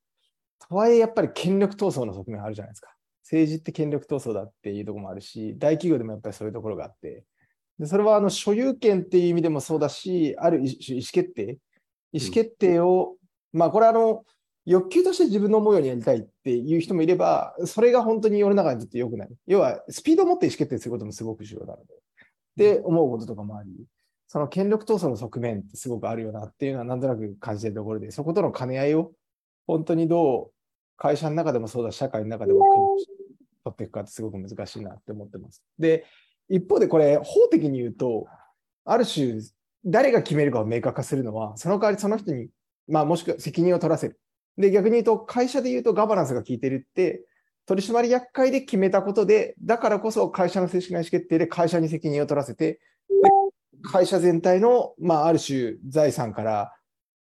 [0.68, 2.94] とはいえやっぱり権力闘争の側面あるじゃないですか。
[3.24, 7.24] 政治って権力闘争だっていうところもあるし、大企業でもやっぱりそういうところがあって、
[7.80, 11.58] でそれはあの所有権っていう意味でもそうだし、ある意思決定、
[12.12, 13.16] 意思決定を、
[13.54, 14.26] うん、まあこれあの、
[14.66, 19.30] 欲求として自分の思うようにやりたいっていう人もいれば、それが本当に世の中にとって良くない。
[19.48, 21.80] 要は、スピードを持って意思決定することもすごく重要なの
[22.58, 23.72] で、で、思うこととかもあり、
[24.28, 29.12] その権力闘争の側面ってすごくあるよなっていうのはなんとなく感じてるところで、そことの兼ね合いを
[29.66, 30.52] 本当にどう
[30.98, 32.96] 会社の中でもそうだし、社会の中でも
[33.64, 35.64] 取っていくかってすごく難しいなって思ってます。
[35.80, 36.06] で、
[36.50, 38.28] 一方でこれ、法的に言うと、
[38.86, 39.36] ある種、
[39.86, 42.50] 誰が決めるかを明確化するのは、その代わりその人に、
[42.88, 44.20] まあ、もしくは責任を取らせる。
[44.58, 47.24] で、逆に言うと、会社で言うとガバナンスが効いてるって、
[47.66, 52.80] 取締役会で決めたことで、だからこそ会社の正式な意思決定で会社に責任を取らせて、
[53.84, 56.74] 会社全体の、まあ、ある種財産から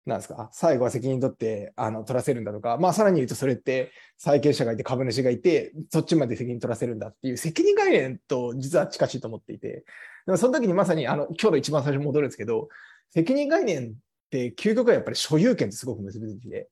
[0.07, 9.84] なんですか、最後は責任取ってあの取らせるんだとか、まあ、さらに言うと、それって債権者がいて、株主がいて、そっちまで責任取らせるんだっていう責任概念と実は近しいと思っていて、
[10.26, 12.68] でもその時にまさにあの今日の一番最初に戻るんですけど、
[13.14, 13.92] 責任概念っ
[14.30, 16.68] て究極はやっぱり所有権とすごく結びついて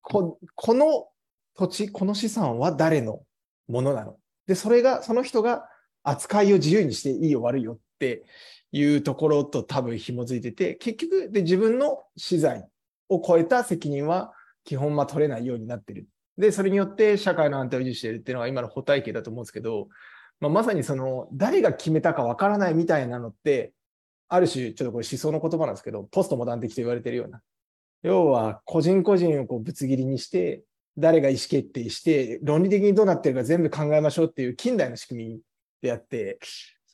[0.00, 1.08] こ、この
[1.56, 3.20] 土地、この資産は誰の
[3.68, 4.16] ものなの？
[4.46, 5.68] で、それが、その人が
[6.04, 8.24] 扱いを自由にしていいよ悪いよって
[8.78, 12.68] いうところと多分紐づいてて、結局で自分の資材
[13.08, 14.32] を超えた責任は
[14.64, 16.06] 基本ま取れないようになってる。
[16.36, 19.88] で、それによって社会の安定を維持しているっていうのが今の補体系だと思うんですけど、
[20.40, 23.72] まあ、まさにその誰が決めたかわからないみたいなのって、
[24.28, 27.40] ある種、ちょっとこれ思想の言葉なんですけど、ポストモダン的と言われてるような。
[28.02, 30.62] 要は、個人個人をこうぶつ切りにして、
[30.98, 35.40] 誰が意思決定して、論理的にどうなってるか全部考えましょうっていう近代の仕組み
[35.80, 36.38] であって、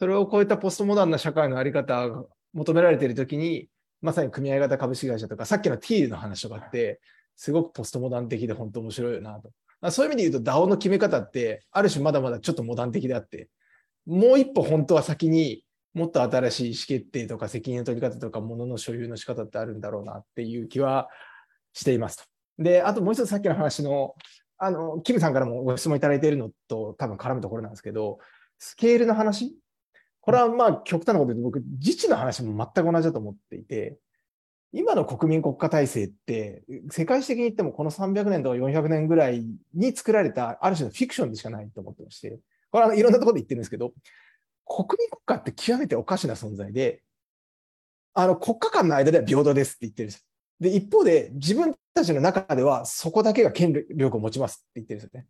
[0.02, 2.24] それを超えたポストモダンな社会のあり方が
[2.54, 3.68] 求められているときに、
[4.00, 7.00] まさに組合型株式会社とか、さっきの T の話とかって、
[7.36, 9.38] すごくポストモダン的で本当面白いよな
[9.80, 9.92] と。
[9.92, 13.48] そういう意味で言うと DAO の決め方って、ある種まだまだちょっとモダン的であって、
[14.04, 21.10] もう一歩本当は先にもっと新しい意思決定とか責任の取り方とか物の所有の仕方ってあるんだろうなっていう気は
[21.74, 22.24] していますと。
[22.58, 24.16] で、あともう一つさっきの話の、
[24.58, 28.18] あの、キムさんからもご質問いただいているのと多分絡むところなんですけど、
[28.58, 29.56] スケールの話
[30.22, 33.98] これはまあ極端なこと言うと僕、自治の話も全く同じだと思っていて、
[34.72, 39.44] 今の国民国家体制って、世界史的に言ってもこの300年とか400年ぐらい
[39.74, 42.38] に作られたある種のフィクションでしかないと思ってまして、
[42.70, 43.92] これはいろんなところで言ってるんですけど、
[44.64, 47.02] 国民国家って極めておかしな存在で、
[48.14, 50.26] あの国家間の間では平等ですって言ってるんです。
[50.60, 55.26] で、一方で自分たちの中ではそこだけが権力を持ちますって言ってるんですよね。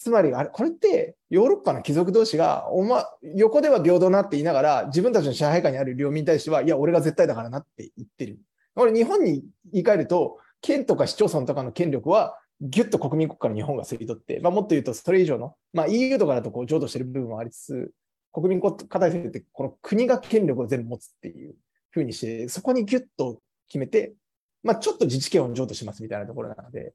[0.00, 8.38] つまり、あれ、これってヨーロッパの貴族同士が、おま、横では平等なって言いながら、自分たちの支配下にある領民に対しては、いや、俺が絶対だからなって言ってる。
[8.74, 17.92] これ、日本に言い換えると、県とか市町村とかの権力は、ぎゅっと国民国家の日本が吸い取って、まあ、もっと言うと、それ以上の、まあ、EU とかだとこう譲渡してる部分もありつつ、
[18.32, 21.56] 国民国家体制って、この国が権力を全部持つっていう
[21.90, 24.14] ふうにして、そこにぎゅっと決めて、
[24.62, 26.94] まあ、ちょっと自治権を譲渡しますみたいなところなので、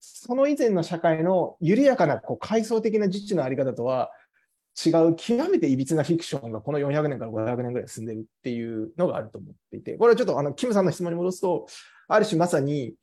[0.00, 4.10] その以前の社会の緩やかなこう階層的な自治のあり方とは
[4.84, 11.66] 違う極めていびつなフィクションがこの400年から500年ぐらい進んでるっていうのがあると思っていて、これはちょっとあのキムさんの質問に戻すと、
[12.08, 12.94] ある種まさに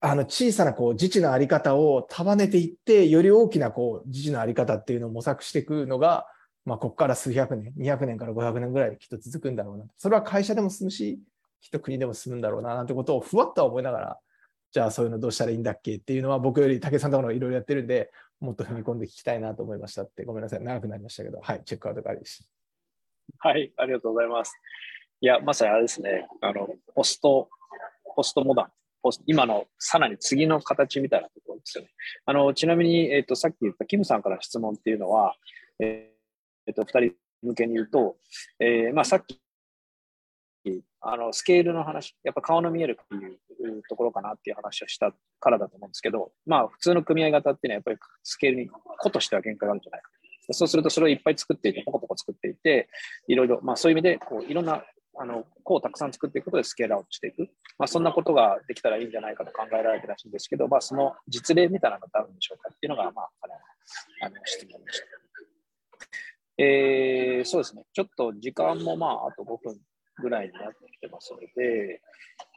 [0.00, 6.26] あの小さなこう自治のあり方を束ねていって、より大きなこう自治のあり方っていうのを模索していくのが、
[6.64, 9.84] まあ、ここから数百年、200年から500年ぐらいきっと続くんだろうな。
[9.96, 11.20] それは会社でも進むし、
[11.60, 14.18] きっと国でも進むんだろうな、なんてことをふわっとは思いながら、
[14.70, 22.48] じゃあそういうのどうしたらいいんだっけっていうのは僕より武さんとかのいろいろやってるんで、もっと踏み込んで聞きたいなと思いましたって、ごめんなさい、長くなりましたけど、はい、チェックアウトからです。
[23.38, 24.52] はい、ありがとうございます。
[25.20, 27.48] いや、まさにあれですね、あの、ポスト、
[28.14, 31.90] ポストモダン、ポス今のさらに次の形みたいなところですよね。
[32.26, 35.34] あの、ちなみに、えっ、ー、と、さっき言ったキムさんから質問っていうのは、
[35.80, 36.12] え
[36.70, 38.16] っ、ー、と、二人向けに言うと、
[38.60, 39.40] えー、まあ、さっき
[41.00, 50.10] あのスケールの話、やっぱ顔の見えるっていうところかなっていう話をしたからだと思うんですけど、まあ普通の組合型っていうのはやっぱりスケールに個としては限界があるんじゃないか。
[50.50, 52.88] そうするとそれをいっぱい作っていて、ポコポコ作っていて、
[53.28, 54.82] いろいろ、まあそういう意味で、こういろんな
[55.20, 57.48] あの個をたくさん作っていくことでスケールアウトしていく。
[57.78, 63.28] まあそんなことができたらいいんじゃないかと考えられてるらしいんですけど、まあその実例みたいなのがあるんでしょうかっていうのが、まあ、
[64.22, 65.04] あの質問でした。
[66.60, 67.84] えー、そうですね。
[67.92, 69.78] ちょっと時間もまああと5分
[70.20, 72.00] ぐらいになってきてますので、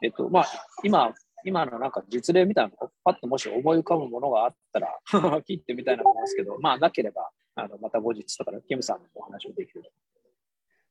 [0.02, 0.46] えっと、まあ、
[0.82, 1.12] 今、
[1.44, 4.88] 今のなんか実例みたいなのパッともし思い浮かぶものがあったら
[5.42, 9.82] 聞いてみたいなと思いますけど、まあ、なければ、あのまた後日とか、キムさんのお話もできる。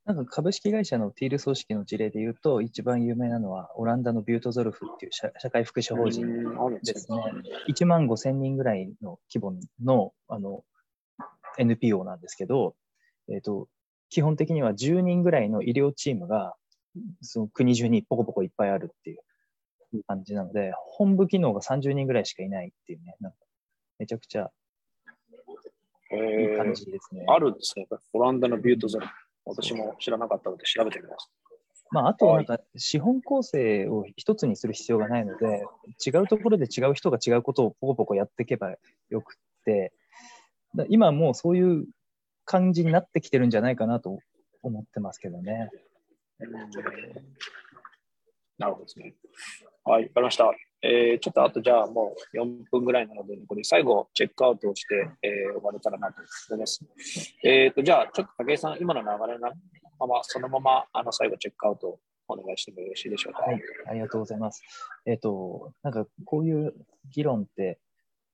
[0.04, 6.26] なんか株式会社のティール組織の事例で言うと、一番有名なのはオランダのビュートゾルフっていう社社会福祉法人
[6.82, 7.18] ですね。
[7.68, 10.64] 1万5千人ぐらいの規模のあの
[11.58, 12.74] NPO なんですけど、
[13.28, 13.68] えっ、ー、と、
[14.10, 16.54] 基本的には10人ぐらいの医療チームが
[17.20, 23.38] その国中にポコポコいっぱいあるっていう感じなので、本部機能が30人ぐらいしかいないっていうね、なんか
[23.98, 24.50] めちゃくちゃ
[26.12, 27.24] いい感じですね。
[27.28, 27.86] あるんですね。
[28.12, 29.12] オランダのビュートゾルフ。
[29.44, 31.30] 私も知らなかったので調べてみます。
[31.90, 35.64] まあ、あとなんか資本構成を一つにする必要がないので、
[36.04, 38.74] 違うところで違う人が違うことをポコポコやっていけば
[39.10, 39.92] よくて、
[40.88, 41.86] 今もうそういう
[42.44, 44.20] 感じになってきてるんじゃないかなと
[44.62, 45.70] 思ってますけどね。
[48.58, 49.14] なるほどですね。
[49.84, 50.52] はい、わかりました。
[50.82, 56.14] えー、ちょっとあとじゃあもう4分ぐらいなので、これ最後チェックアウトをして、えー、終われたらなと
[56.50, 56.84] 思います。
[57.44, 59.50] えっ、ー、と、じゃあちょっと武井さん、今の流れの
[59.98, 63.42] まま、そのままあの最後チェックアウトをお願いしてもよろしいでしょうか？
[63.42, 64.62] はい、ありがとうございます。
[65.06, 66.74] えっ、ー、と、なんかこういう
[67.12, 67.78] 議論って、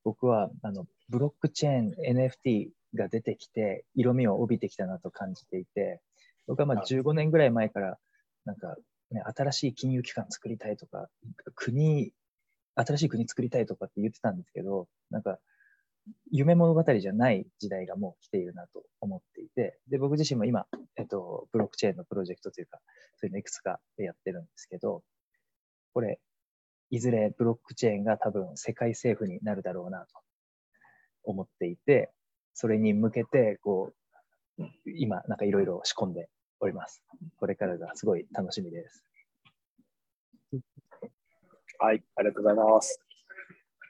[0.03, 6.01] 僕はあのブロックチェーン NFT が出てきて、色味を帯びてきたなと感じていて、
[6.49, 7.97] 僕はまあ15年ぐらい前から、
[8.45, 8.75] なんか、
[9.11, 11.07] ね、新しい金融機関作りたいとか、
[11.55, 12.11] 国
[12.75, 15.37] 新しい国作りたいとかって言ってたんですけど、なんか、
[16.31, 20.65] 夢物語じゃない時代がもう来ているなと思っていて、で、僕自身も今、
[20.97, 22.79] えっと、ブロックチェーンのプロジェクトというか、
[23.17, 25.03] そういうのいくつかやってるんですけど、
[25.93, 26.19] これ、
[26.89, 30.07] いずれブロックチェーンが多分世界政府になるだろうなと
[31.23, 32.11] 思っていて、
[32.53, 33.93] それに向けて、こ
[34.57, 36.29] う、今、なんかいろいろ仕込んで
[36.59, 37.01] おります。
[37.37, 39.03] これからがすごい楽しみです。
[41.79, 42.99] はい、ありがとうございます。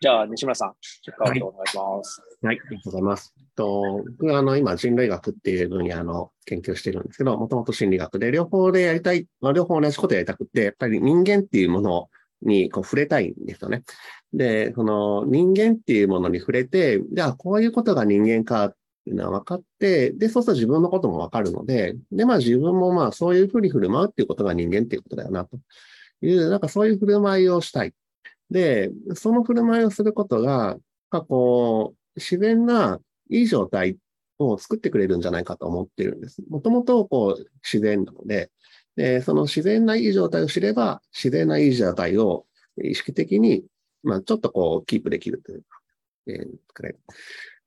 [0.01, 2.21] じゃあ、西村さん、チェックアウトお願いします。
[2.41, 3.33] はい、はい、ありがとうございます。
[3.55, 12.09] と僕はあの今、人類学っていう分野の研究をしてるんですけど、もともと心理学で、両方でやりたい、まあ、両方同じことやりたくて、やっぱり人間っていうもの
[12.41, 13.83] にこう触れたいんですよね。
[14.31, 18.75] で、この人間っていうものに触れて、じゃあこういうことが人間かっ
[19.09, 25.57] ていうのは分かって、で、そうすると自分のことも分かるので、で、まあ自分もまあそういうふうに振る舞うっていうことが人間っていうことだよなと。
[26.21, 27.93] いう、なんかそういう振る舞いをしたい。
[28.51, 30.77] で、その振る舞いをすることが、
[31.09, 32.99] こう、自然な
[33.29, 33.97] いい状態
[34.37, 36.41] を作ってくれるんじゃないかと思ってるんです。
[36.49, 38.51] もともとこう自然なので、
[38.95, 42.45] で、その自然ないい状態を知れば、自然ないい状態を
[42.83, 43.63] 意識的に、
[44.03, 45.79] まあちょっとこうキープできるというか、
[46.27, 46.99] えー、くれる。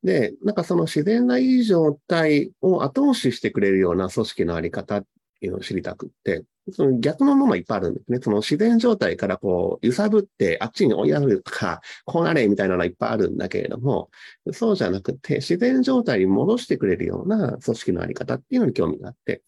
[0.03, 5.05] で、なんかその自然ないい状態を後押ししてくれるような組織のあり方っ
[5.41, 8.19] ていうのを知りたくって、その逆のものいっぱいあるんですね。
[8.23, 14.11] その自然状態からこう、揺さぶってあっちに追いやるとか、こうなれみたいなのはいっぱいあるんだけれども、
[14.53, 19.43] そうじゃなくて、自然状態に戻してくれるような組織のあり方っていうのに興味があって、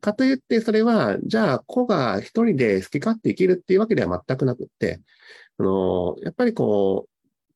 [0.00, 5.00] かといってそれは、じゃあ子が一人で好き勝手生きるっていうわけでは全くなくって、
[5.58, 7.09] あの、やっぱりこう、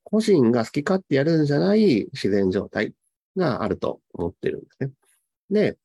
[0.05, 2.93] 個人が好き勝手やるんじゃない自然状態
[3.35, 4.91] があると思ってるんですね。
[5.49, 5.77] で、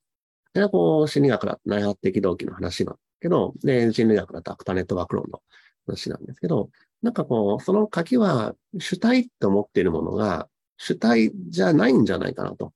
[0.52, 5.42] それはこう、心理学だと内発的動機の話なんけど、で、人類学だとアクターネットワーク論の
[5.86, 6.70] 話なんですけど、
[7.02, 12.72] なんかこう、その鍵は主体って思っているものが主体じゃないんじゃないかなと。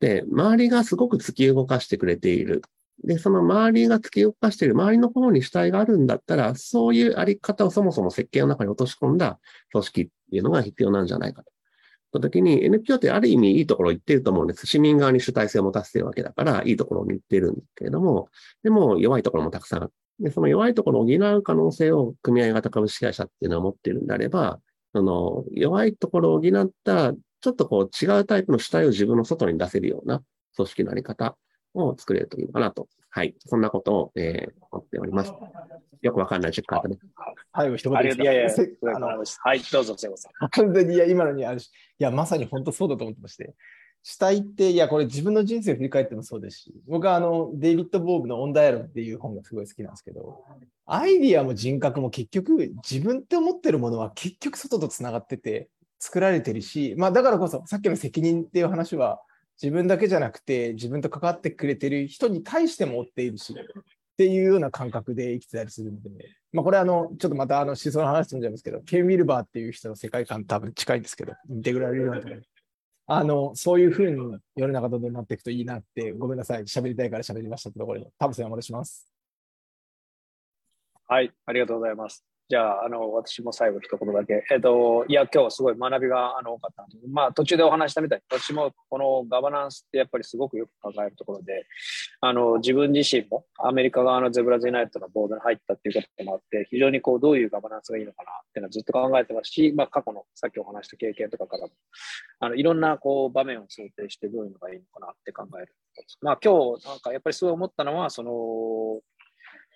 [0.00, 2.62] で、周りがすごく突き動かしてくれている。
[3.04, 9.38] で、その周りが突き動かしている周りの方に主体があるんだったら、そういうあり方をそもそも設計の中に落とし込んだ
[9.72, 11.50] 組織っていうのが必要なんじゃないかと。
[12.16, 14.66] た時に NPO ってある意味いいところを言ってると思うんです。
[14.66, 18.28] 市民側に主体性を持たせてるわけだから、いいところを言ってるんですけれども、
[18.62, 19.92] でも弱いところもたくさんある。
[20.20, 24.60] で、その弱いところを補う可能性を組合型株式会社っていうのは持ってるんであれば、
[24.94, 30.22] その弱いところを補った、ちょっとこう違うタイプの主体を自分の外に出せるような
[30.56, 31.36] 組織のあり方
[31.76, 32.88] を作れるといいのかなと。
[33.10, 33.34] はい。
[33.46, 35.32] そんなことを、えー、思っております。
[36.02, 36.98] よくわかんないチェックアウトね。
[37.52, 38.50] はい、一言ですいやいや、
[38.94, 40.48] あのはい、どうぞ、瀬尾さん。
[40.50, 43.54] 完全に、いや、今のにあるし、いや、まさに本当そうだと思ってまして。
[44.02, 50.44] 主体って、いや、これ自分の人生を振り返ってもそうですし、僕はあの、デイビッド・ボーグのオンダイアログっていう本がすごい好きなんですけど、
[50.84, 59.20] アイディアも人格も結局、自分って思ってるものは結局外と繋がってて、作られてるし、まあだからこそ、さっきの責任っていう話は、
[59.62, 66.10] 自分だけじゃなくて、自分と関わってくれてる人に対しても追っているし、っていうような感覚で生きてたりするので、
[66.52, 72.34] まあ、これあの、ちょっとまたあの思想の話飛んじゃいますけど、ケン・ウィルバーっていう人の世界観多分近いんですけど、インテグラル理論とか、
[73.08, 79.06] あの、そういうふうに世の中どんどんなっていくといいなって、ごめんなさい、喋りたいから喋りましたところで、田臥さんお願いします。
[81.08, 82.35] はい、ありがとうございます。
[82.48, 84.44] じゃあ、あの、私も最後一言だけ。
[84.52, 91.66] えっ、と、いや、今日はすごい学びがあの多かったで、まあ、途中でお話したみたいに、私もこのガバナンスってやっぱりすごくよく考えるところで、
[92.20, 101.72] あの、自分自身もアメリカ側のゼブラズユナイトのボードに入ったっていうこともあって、非常にこう、どういうガバナンスがいいのかなっていうのはずっと考えてますし、まあ、過去のさっきお話した経験とかからも、
[102.38, 105.74] あの、いろんなこう、場面を想定してどういうのがいいのかなって考える。
[106.20, 109.00] まあ、今日なんかやっぱりすごい思ったのは、その、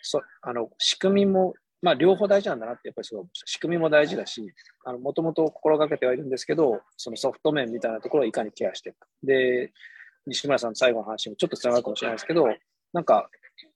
[0.02, 3.26] そあの仕組みも、まあ、両方大事なんだなってやっぱりすごい。
[3.32, 4.52] 仕組みも大事だし、
[5.00, 9.06] もともと心がけてはいるんですけど、そのソフト面みたいなところをいかにケアしていくか。
[9.22, 9.72] で、
[10.26, 12.46] 西村さんの最後の話もちょっとつながるかもしれないですけど、
[12.92, 13.30] なんか、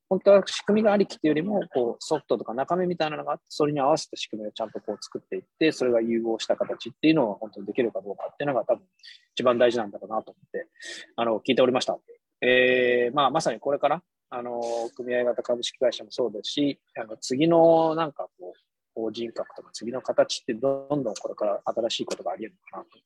[0.08, 8.84] 本当は仕組みがありきっていうよりも、こうソフトとか中身みたいなのがあって、それに合わせた仕組みをちゃんとこう作っていって、それが融合した形っていうのを本当にできるかどうかっていうのが多分
[9.32, 10.68] 一番大事なんだろうなと思って、
[11.16, 11.98] あの、聞いておりました。
[12.42, 14.02] えー、まあ、まさにこれから、
[14.36, 14.60] あの、
[14.96, 18.58] 組合型株式会社もそうですし、あの次のなんかこう、
[18.94, 22.98] 法人格とか次の形ってどんどんこれから新しいことがあり得るのかなと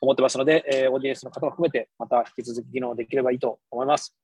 [0.00, 4.14] 思ってますので、えー、オーディエンスの方も含めて、また引き続き議論できればいいと思います。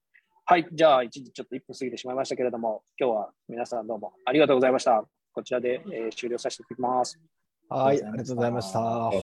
[0.45, 5.05] はい、じゃあ、一時ちょっと1分過ぎてしまいましたけれども、今日は皆さんどうもありがとうございました。
[5.33, 7.19] こちらで、えー、終了させていただきます。
[7.69, 9.22] はい、ありがとうございました。